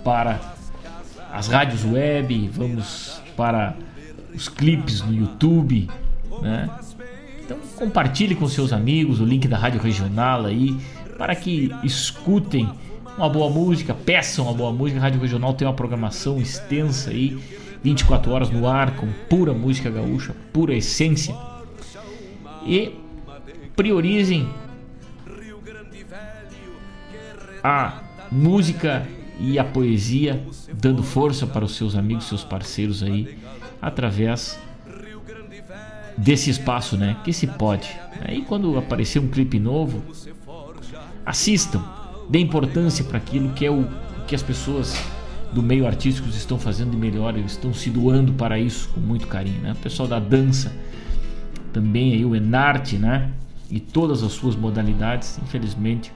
[0.03, 0.39] para
[1.31, 3.75] as rádios web, vamos para
[4.35, 5.89] os clipes no YouTube,
[6.41, 6.69] né?
[7.43, 10.77] Então compartilhe com seus amigos o link da Rádio Regional aí
[11.17, 12.69] para que escutem
[13.17, 14.99] uma boa música, peçam uma boa música.
[14.99, 17.37] A Rádio Regional tem uma programação extensa aí,
[17.83, 21.35] 24 horas no ar com pura música gaúcha, pura essência.
[22.65, 22.93] E
[23.75, 24.49] priorizem
[27.63, 28.01] a
[28.31, 29.07] música
[29.39, 33.37] e a poesia dando força para os seus amigos, seus parceiros aí,
[33.83, 34.57] através
[36.17, 37.17] desse espaço, né?
[37.23, 37.89] Que se pode.
[38.21, 40.01] Aí quando aparecer um clipe novo,
[41.25, 41.83] assistam,
[42.29, 43.87] dê importância para aquilo que é o
[44.25, 44.95] que as pessoas
[45.51, 49.27] do meio artístico estão fazendo de melhor, eles estão se doando para isso com muito
[49.27, 49.73] carinho, né?
[49.73, 50.73] O pessoal da dança,
[51.71, 53.31] também aí o Enarte, né?
[53.69, 56.11] E todas as suas modalidades, infelizmente,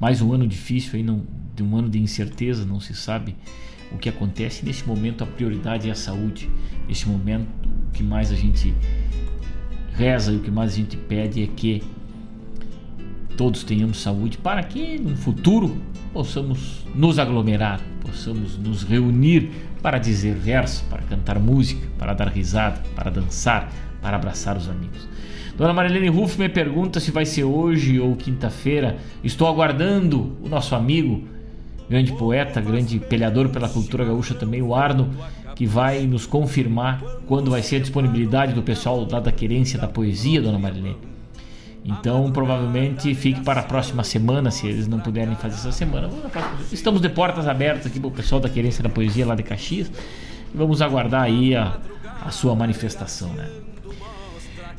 [0.00, 1.22] mais um ano difícil aí, não,
[1.54, 3.36] de um ano de incerteza, não se sabe
[3.96, 4.64] o que acontece.
[4.64, 6.48] Neste momento a prioridade é a saúde.
[6.86, 7.48] Neste momento
[7.88, 8.74] o que mais a gente
[9.94, 11.82] reza e o que mais a gente pede é que
[13.36, 15.76] todos tenhamos saúde para que no futuro
[16.12, 19.50] possamos nos aglomerar, possamos nos reunir
[19.82, 23.70] para dizer verso, para cantar música, para dar risada, para dançar,
[24.00, 25.06] para abraçar os amigos.
[25.56, 28.98] Dona Marilene Ruff me pergunta se vai ser hoje ou quinta-feira.
[29.24, 31.26] Estou aguardando o nosso amigo,
[31.88, 35.10] grande poeta, grande peleador pela cultura gaúcha também, o Arno,
[35.54, 39.88] que vai nos confirmar quando vai ser a disponibilidade do pessoal lá da querência da
[39.88, 40.96] poesia, Dona Marilene.
[41.84, 46.10] Então, provavelmente fique para a próxima semana, se eles não puderem fazer essa semana.
[46.72, 49.90] Estamos de portas abertas aqui para o pessoal da Querência da Poesia lá de Caxias.
[50.52, 51.78] Vamos aguardar aí a,
[52.24, 53.48] a sua manifestação, né?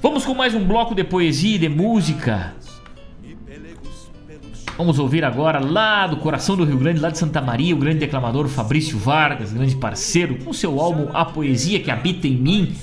[0.02, 2.54] Vamos com mais um bloco de poesia e de música.
[4.78, 7.98] Vamos ouvir agora lá do coração do Rio Grande, lá de Santa Maria, o grande
[7.98, 12.76] declamador Fabrício Vargas, grande parceiro, com seu álbum A Poesia que Habita em Mim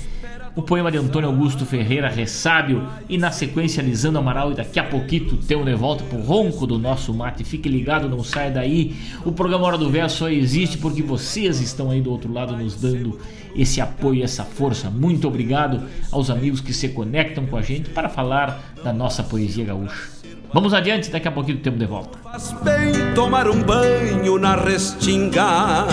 [0.55, 4.83] o poema de Antônio Augusto Ferreira Ressábio e na sequência Lisandro Amaral e daqui a
[4.83, 7.43] pouquinho temos de volta pro ronco do nosso mate.
[7.43, 8.95] Fique ligado, não saia daí.
[9.25, 12.75] O programa Hora do Verso só existe porque vocês estão aí do outro lado nos
[12.75, 13.19] dando
[13.53, 14.89] esse apoio, essa força.
[14.89, 19.65] Muito obrigado aos amigos que se conectam com a gente para falar da nossa poesia
[19.65, 20.24] gaúcha.
[20.53, 22.17] Vamos adiante, daqui a pouquinho temos de volta.
[22.23, 25.85] Faz bem tomar um banho na restinga,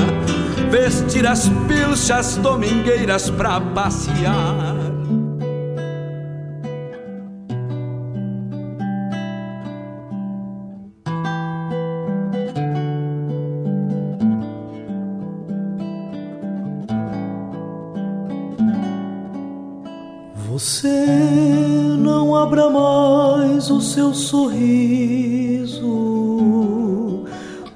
[0.71, 4.83] vestir as pilchas domingueiras pra passear.
[20.53, 21.07] Você
[21.99, 22.69] não abra
[23.63, 25.87] mais o seu sorriso,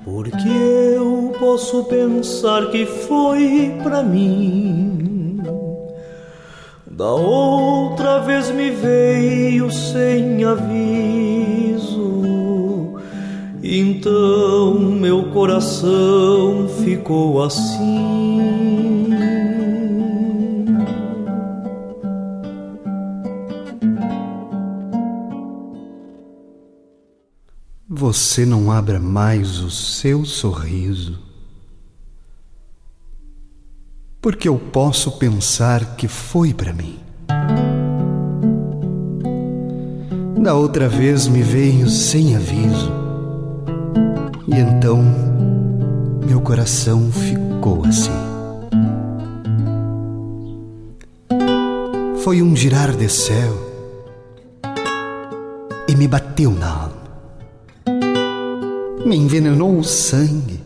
[0.04, 0.48] porque
[0.96, 5.40] eu posso pensar que foi pra mim.
[6.90, 11.84] Da outra vez me veio sem aviso,
[13.62, 19.05] então meu coração ficou assim.
[27.96, 31.18] Você não abra mais o seu sorriso,
[34.20, 36.98] porque eu posso pensar que foi para mim.
[40.42, 42.92] Da outra vez me veio sem aviso,
[44.46, 45.02] e então
[46.28, 48.10] meu coração ficou assim.
[52.22, 53.54] Foi um girar de céu
[55.88, 56.95] e me bateu na alma
[59.06, 60.60] me envenenou o sangue,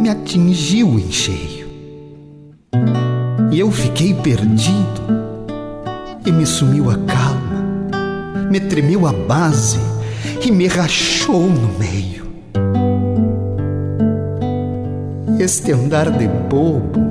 [0.00, 1.68] me atingiu em cheio.
[3.52, 5.02] E eu fiquei perdido,
[6.24, 9.78] e me sumiu a calma, me tremeu a base.
[10.44, 12.24] E me rachou no meio.
[15.40, 17.02] Este andar de bobo,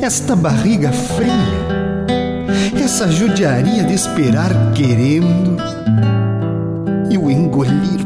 [0.00, 1.34] esta barriga fria,
[2.82, 5.58] essa judiaria de esperar querendo.
[7.10, 7.99] E o engolir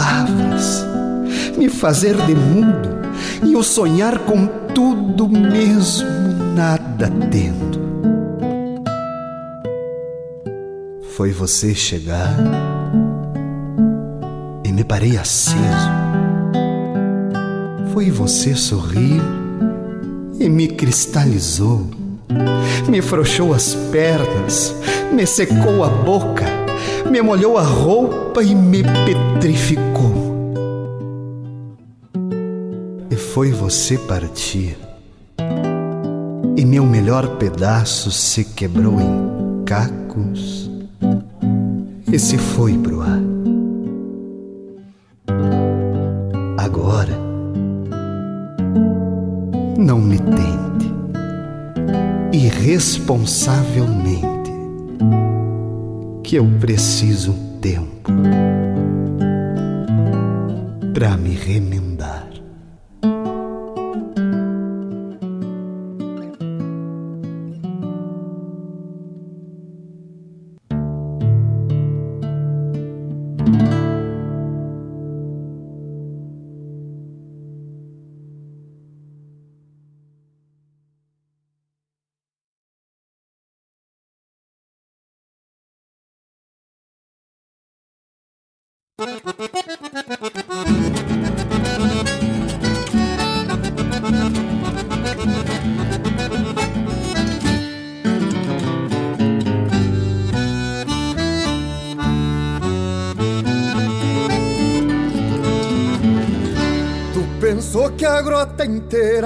[0.00, 0.86] palavras,
[1.58, 2.88] me fazer de mundo
[3.44, 6.08] e eu sonhar com tudo mesmo
[6.56, 7.78] nada tendo.
[11.14, 12.34] Foi você chegar
[14.64, 15.90] e me parei aceso.
[17.92, 19.20] Foi você sorrir
[20.38, 21.86] e me cristalizou.
[22.88, 24.74] Me frouxou as pernas,
[25.12, 26.59] me secou a boca
[27.10, 30.30] me molhou a roupa e me petrificou.
[33.10, 34.78] E foi você partir,
[36.56, 40.70] e meu melhor pedaço se quebrou em cacos
[42.12, 43.20] e se foi pro ar.
[46.56, 47.18] Agora,
[49.76, 50.94] não me tente
[52.32, 54.29] irresponsavelmente
[56.30, 58.12] que eu preciso tempo.
[60.94, 61.89] pra me remendar.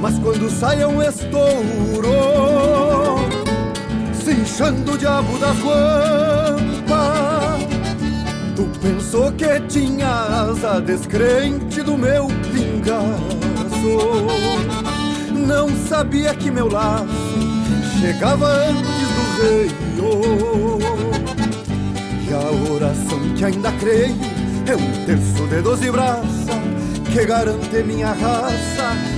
[0.00, 2.08] Mas quando sai é um estouro
[4.12, 6.58] Cinchando o diabo das guampas
[8.58, 13.38] Tu pensou que tinha asa descrente do meu pingaço.
[15.32, 17.06] Não sabia que meu laço
[18.00, 18.82] chegava antes
[19.14, 20.78] do reio.
[22.28, 24.16] E a oração que ainda creio
[24.66, 26.60] é um terço de doze braças
[27.12, 29.17] Que garante minha raça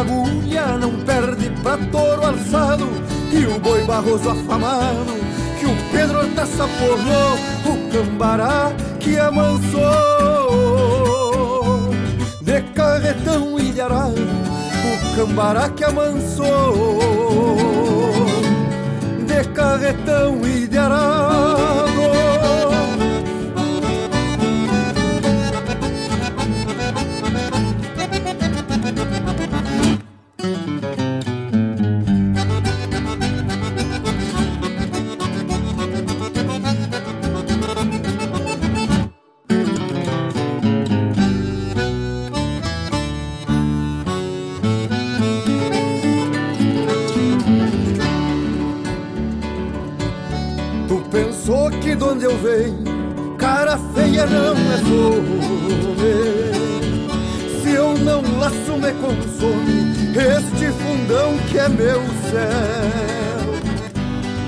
[0.00, 2.88] agulha Não perde pra touro alçado
[3.32, 9.80] E o boi barroso afamado que o Pedro Hortaça porlou, o cambará que amansou.
[12.40, 16.98] De carretão e de arado, o cambará que amansou.
[19.26, 20.68] De carretão e
[52.18, 55.38] onde eu venho, cara feia não é fome.
[57.62, 63.54] Se eu não laço me consome este fundão que é meu céu.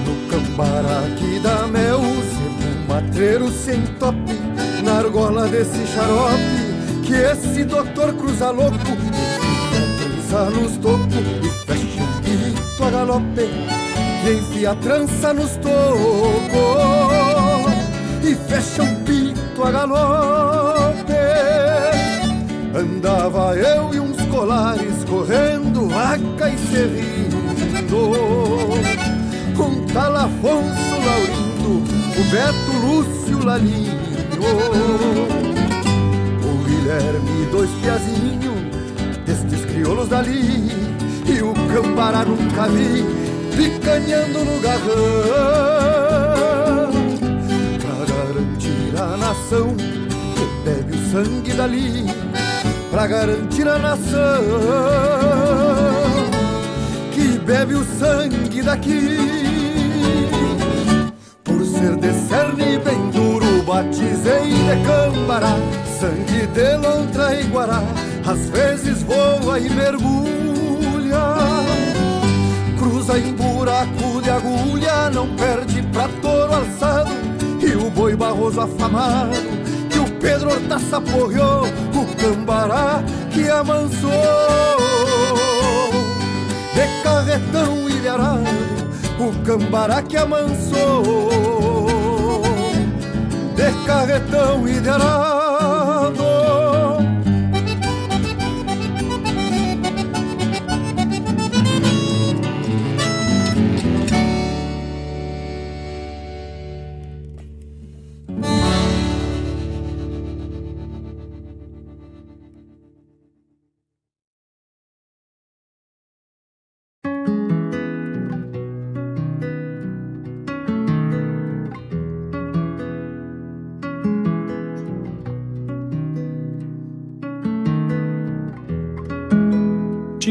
[0.04, 4.34] No cambará que dá mel, sebo matreiro sem tope,
[4.82, 8.78] na argola desse xarope, que esse doutor cruza louco,
[9.70, 13.48] trança nos tocos e fecha o pito a galope
[14.56, 17.29] e a trança nos tocos
[18.50, 21.12] fecha um pito a galope.
[22.74, 27.38] Andava eu e uns colares correndo, vaca e serrindo,
[29.56, 31.84] com tal Afonso Laurindo,
[32.18, 33.98] o Beto Lúcio Lalinho,
[36.42, 38.58] o Guilherme dois piazinhos,
[39.26, 40.70] destes crioulos dali,
[41.26, 43.04] e o Cambará nunca vi
[43.56, 46.49] picanhando no garrão
[49.00, 52.04] a nação que bebe o sangue dali
[52.90, 54.44] Pra garantir a nação.
[57.12, 59.18] Que bebe o sangue daqui
[61.44, 65.56] Por ser de cerne bem duro, batizei de cambará
[65.98, 67.82] Sangue de lontra e guará,
[68.26, 70.30] às vezes voa e mergulha
[72.78, 77.10] cruza em buraco de agulha, não perde pra touro alçado,
[77.90, 79.36] o boi barroso afamado,
[79.90, 83.02] que o Pedro Hortaça porreou, o cambará
[83.32, 84.10] que amansou,
[86.74, 88.48] de carretão e de arado,
[89.18, 91.02] o cambará que amansou,
[93.56, 94.80] de carretão e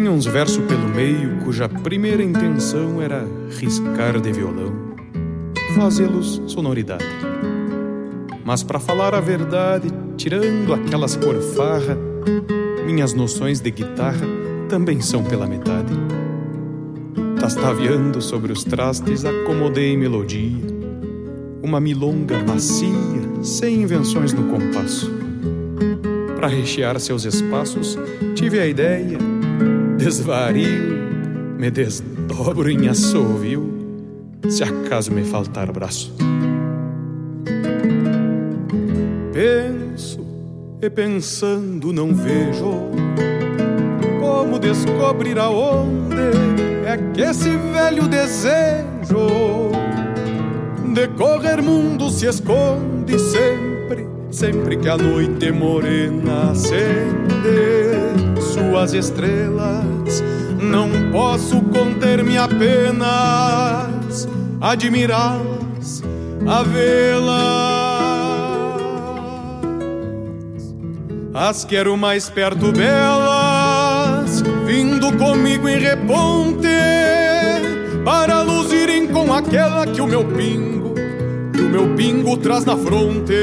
[0.10, 3.24] Tinha uns versos pelo meio cuja primeira intenção era
[3.60, 4.74] riscar de violão,
[5.76, 7.06] fazê-los sonoridade.
[8.44, 11.96] Mas para falar a verdade, tirando aquelas por farra,
[12.88, 14.26] minhas noções de guitarra
[14.68, 15.94] também são pela metade.
[17.40, 20.58] Tastaviando sobre os trastes, acomodei melodia,
[21.62, 25.12] uma milonga macia, sem invenções no compasso.
[26.36, 27.96] Para rechear seus espaços,
[28.34, 29.29] tive a ideia,
[30.00, 33.70] desvario, me desdobro em assovio,
[34.50, 36.16] se acaso me faltar braço.
[39.34, 40.26] Penso
[40.82, 42.90] e pensando não vejo
[44.22, 46.16] como descobrir aonde
[46.86, 49.72] é que esse velho desejo
[50.94, 60.24] de correr mundo se esconde sempre, sempre que a noite morena acende suas estrelas.
[60.62, 64.28] Não posso conter-me apenas
[64.62, 66.04] admirá-las,
[66.48, 67.90] a vê-las.
[71.34, 76.68] As quero mais perto delas, vindo comigo em reponte,
[78.04, 80.94] para luzirem com aquela que o meu pingo,
[81.54, 83.34] que o meu pingo traz na fronte.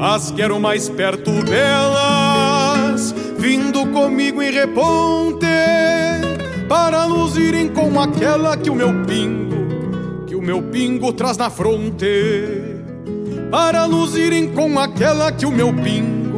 [0.00, 2.37] As quero mais perto delas,
[3.38, 5.46] vindo comigo em reponte,
[6.68, 12.06] para luzirem com aquela que o meu pingo, que o meu pingo traz na fronte.
[13.50, 16.28] Para luzirem com aquela que o meu pingo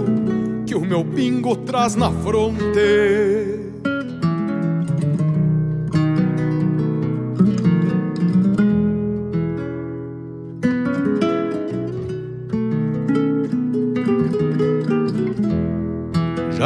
[0.71, 3.70] que o meu pingo traz na fronte.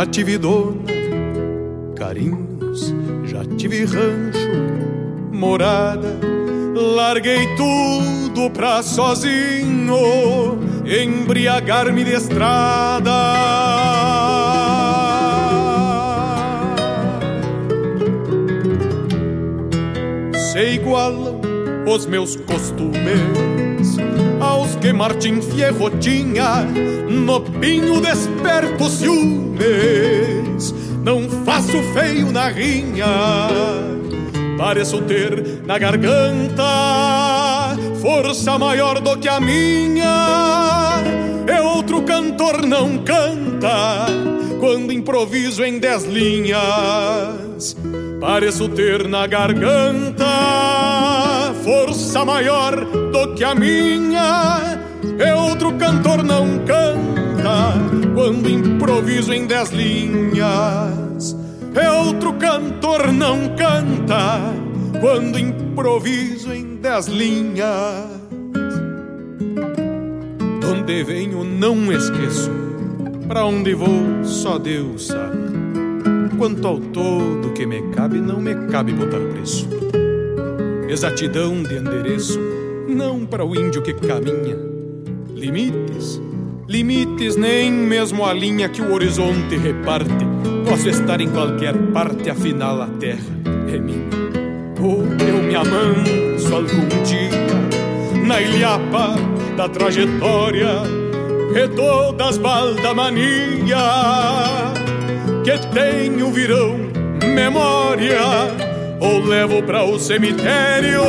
[0.04, 0.82] Já tive dona,
[1.96, 2.94] carinhos,
[3.24, 4.50] já tive rancho,
[5.32, 6.20] morada,
[6.74, 9.96] larguei tudo pra sozinho
[10.84, 13.10] embriagar-me de estrada.
[20.52, 21.40] Se igualam
[21.86, 23.53] os meus costumes
[24.84, 26.60] que Martim Fierro tinha
[27.08, 30.74] no pinho desperto ciúmes.
[31.02, 33.06] Não faço feio na rinha,
[34.58, 36.64] pareço ter na garganta
[37.98, 41.02] força maior do que a minha.
[41.46, 44.04] É outro cantor não canta
[44.60, 47.74] quando improviso em dez linhas.
[48.20, 50.26] Pareço ter na garganta
[51.64, 54.73] força maior do que a minha.
[55.18, 57.74] É outro cantor não canta
[58.14, 61.36] quando improviso em dez linhas.
[61.74, 64.40] É outro cantor não canta
[65.00, 68.08] quando improviso em dez linhas.
[70.60, 72.50] Donde venho não esqueço,
[73.28, 75.38] para onde vou só Deus sabe.
[76.36, 79.68] Quanto ao todo que me cabe, não me cabe botar preço.
[80.88, 82.40] Exatidão de endereço,
[82.88, 84.73] não para o índio que caminha.
[85.44, 86.22] Limites,
[86.66, 90.24] limites, nem mesmo a linha que o horizonte reparte.
[90.66, 93.18] Posso estar em qualquer parte, afinal a terra
[93.70, 94.08] é minha.
[94.80, 99.16] Oh, eu me amanso algum dia na ilhapa
[99.54, 100.80] da trajetória
[101.54, 103.76] e todas balda-mania
[105.44, 106.78] que tenho virão
[107.34, 108.18] memória
[108.98, 111.02] ou levo para o cemitério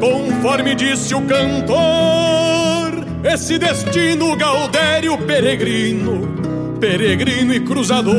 [0.00, 2.43] conforme disse o cantor
[3.24, 6.34] esse destino gaudério peregrino
[6.78, 8.14] peregrino e cruzador.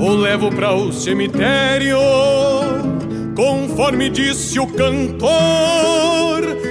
[0.00, 1.98] Ou levo para o cemitério
[3.36, 5.30] conforme disse o cantor.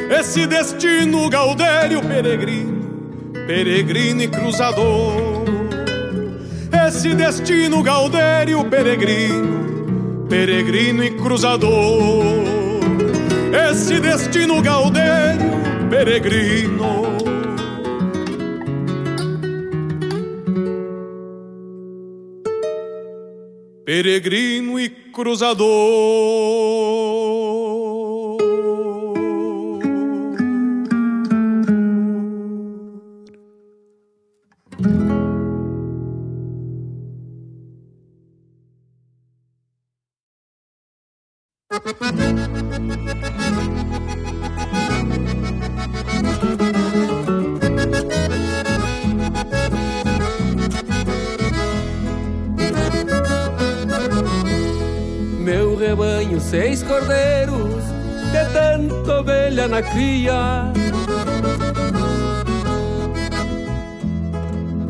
[0.10, 2.82] Esse destino gaudério peregrino
[3.46, 5.44] peregrino e cruzador.
[6.88, 12.24] Esse destino gaudério peregrino, peregrino e cruzador.
[13.70, 15.61] Esse destino gaudério
[15.92, 17.18] peregrino.
[23.84, 25.68] Peregrino e cruzador.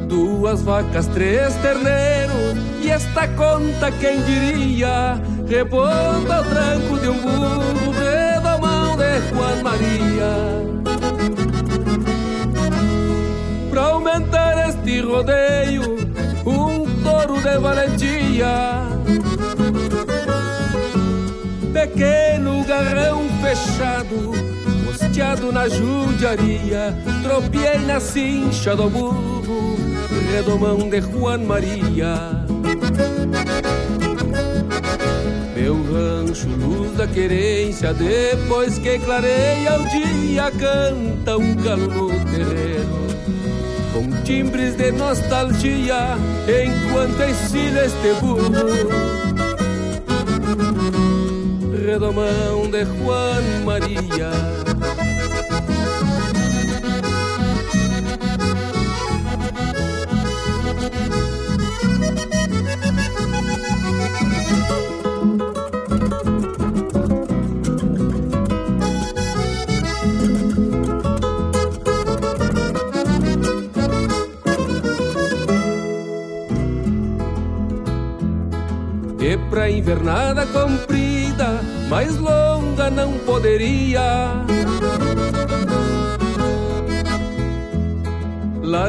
[0.07, 5.19] Duas vacas, três terneiros, e esta conta quem diria?
[5.47, 10.61] Reponta ao tranco de um burro, redomão de Juan Maria.
[13.69, 15.97] Pra aumentar este rodeio,
[16.45, 18.81] um touro de valentia
[21.73, 24.50] pequeno garrão fechado,
[25.51, 29.77] na judiaria, tropiei na cincha do burro,
[30.31, 32.43] redomão de Juan Maria.
[35.55, 42.09] Meu rancho, luz da querência, depois que clareia o dia, canta um galo no.
[43.93, 46.17] Com timbres de nostalgia,
[46.47, 49.21] enquanto ensina este burro
[51.85, 54.70] redomão de Juan María.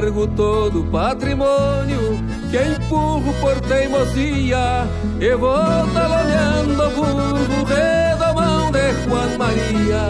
[0.03, 2.19] Largo todo o patrimônio
[2.51, 4.85] que empurro por teimosia
[5.21, 5.55] e vou
[5.95, 10.03] talonhando o burro redomão de Juan Maria.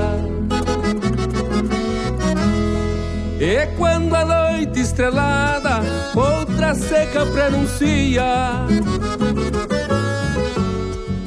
[3.39, 5.83] E quando a noite estrelada
[6.15, 8.25] outra seca prenuncia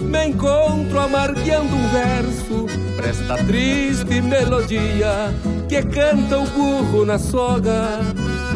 [0.01, 2.65] me encontro amargueando um verso
[2.95, 5.31] pra esta triste melodia
[5.69, 7.99] que canta o burro na soga,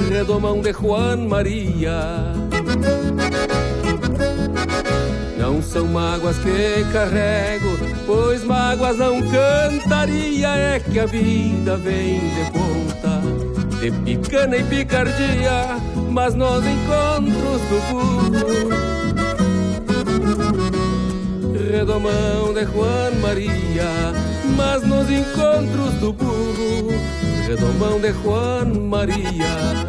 [0.09, 2.33] redomão de Juan Maria.
[5.37, 12.51] Não são mágoas que carrego, pois mágoas não cantaria, é que a vida vem de
[12.51, 13.21] ponta,
[13.79, 15.77] de picana e picardia,
[16.09, 18.99] mas nos encontros do burro
[21.69, 24.11] redomão de Juan Maria,
[24.57, 26.89] mas nos encontros do burro,
[27.47, 29.88] redomão de Juan Maria.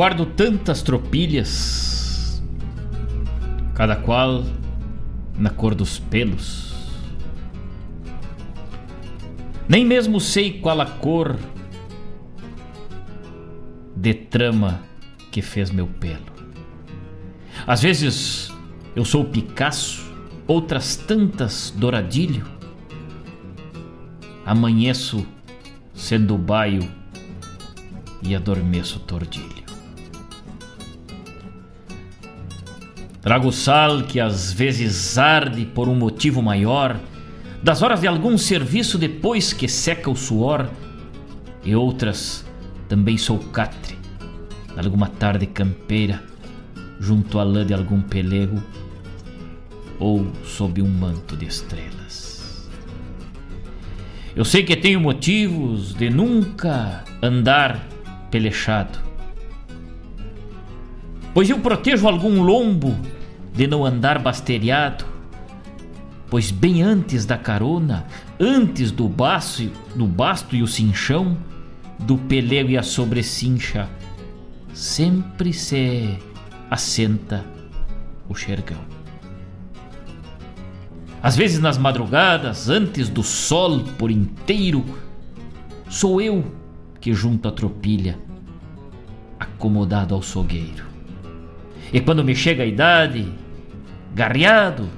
[0.00, 2.42] Guardo tantas tropilhas,
[3.74, 4.42] cada qual
[5.36, 6.74] na cor dos pelos.
[9.68, 11.36] Nem mesmo sei qual a cor
[13.94, 14.80] de trama
[15.30, 16.32] que fez meu pelo.
[17.66, 18.50] Às vezes
[18.96, 20.02] eu sou Picasso,
[20.46, 22.46] outras tantas douradilho.
[24.46, 25.26] Amanheço
[25.92, 26.90] sendo baio
[28.22, 29.59] e adormeço tordilho.
[33.20, 36.98] Trago sal que às vezes arde por um motivo maior,
[37.62, 40.70] das horas de algum serviço depois que seca o suor,
[41.62, 42.46] e outras
[42.88, 43.98] também sou catre,
[44.76, 46.22] alguma tarde campeira,
[46.98, 48.62] junto à lã de algum pelego,
[49.98, 52.70] ou sob um manto de estrelas.
[54.34, 57.86] Eu sei que tenho motivos de nunca andar
[58.30, 58.98] pelechado,
[61.32, 62.96] pois eu protejo algum lombo
[63.54, 65.04] de não andar basteriado,
[66.28, 68.06] pois bem antes da carona,
[68.38, 71.36] antes do baço, do basto e o cinchão,
[71.98, 73.88] do pelego e a sobrecincha,
[74.72, 76.18] sempre se
[76.70, 77.44] assenta
[78.28, 78.80] o xergão.
[81.22, 84.84] Às vezes nas madrugadas, antes do sol por inteiro,
[85.88, 86.44] sou eu
[86.98, 88.18] que junto a tropilha,
[89.38, 90.89] acomodado ao sogueiro.
[91.92, 93.26] E quando me chega a idade,
[94.14, 94.88] garreado,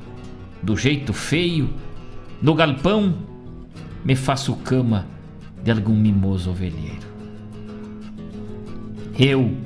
[0.62, 1.70] do jeito feio,
[2.40, 3.14] no galpão,
[4.04, 5.06] me faço cama
[5.62, 7.06] de algum mimoso ovelheiro.
[9.18, 9.56] Eu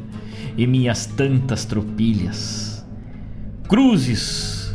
[0.57, 2.87] e minhas tantas tropilhas,
[3.69, 4.75] cruzes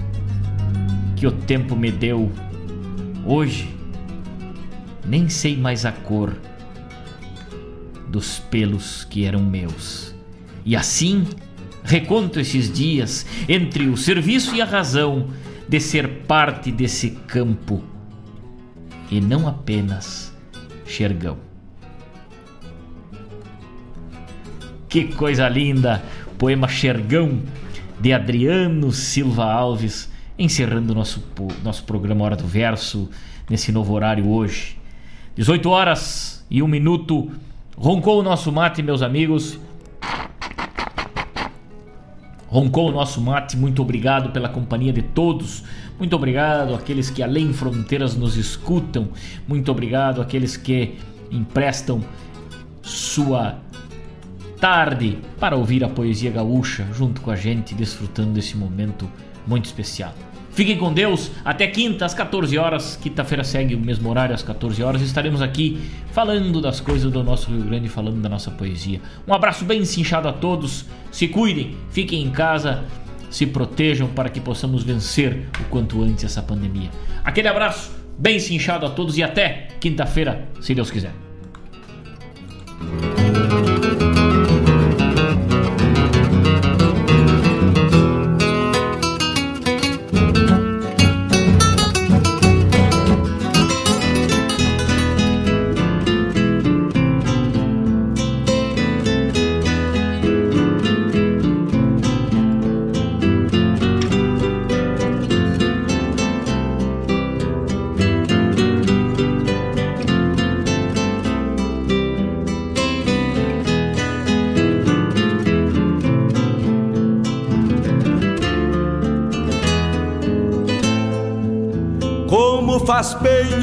[1.15, 2.32] que o tempo me deu,
[3.26, 3.76] hoje
[5.06, 6.36] nem sei mais a cor
[8.07, 10.14] dos pelos que eram meus.
[10.65, 11.26] E assim
[11.91, 15.27] reconto esses dias entre o serviço e a razão
[15.68, 17.84] de ser parte desse campo
[19.11, 20.34] e não apenas
[20.85, 21.38] xergão.
[24.88, 26.01] Que coisa linda!
[26.38, 27.41] Poema Xergão
[27.99, 30.09] de Adriano Silva Alves,
[30.39, 31.22] encerrando nosso,
[31.61, 33.09] nosso programa Hora do Verso
[33.49, 34.77] nesse novo horário hoje.
[35.35, 37.30] 18 horas e um minuto.
[37.76, 39.59] Roncou o nosso mate, meus amigos.
[42.52, 45.64] Roncou o nosso mate, muito obrigado pela companhia de todos.
[45.98, 49.07] Muito obrigado àqueles que além fronteiras nos escutam.
[49.48, 50.98] Muito obrigado àqueles que
[51.32, 52.02] emprestam
[52.82, 53.57] sua
[54.60, 59.10] tarde para ouvir a poesia gaúcha junto com a gente, desfrutando desse momento
[59.48, 60.14] muito especial.
[60.53, 61.32] Fiquem com Deus.
[61.44, 62.98] Até quinta, às 14 horas.
[63.02, 65.02] Quinta-feira segue o mesmo horário, às 14 horas.
[65.02, 65.80] Estaremos aqui
[66.11, 69.02] falando das coisas do nosso Rio Grande, falando da nossa poesia.
[69.28, 70.86] Um abraço bem cinchado a todos.
[71.11, 72.84] Se cuidem, fiquem em casa,
[73.30, 76.90] se protejam para que possamos vencer o quanto antes essa pandemia.
[77.23, 81.14] Aquele abraço bem cinchado a todos e até quinta-feira, se Deus quiser.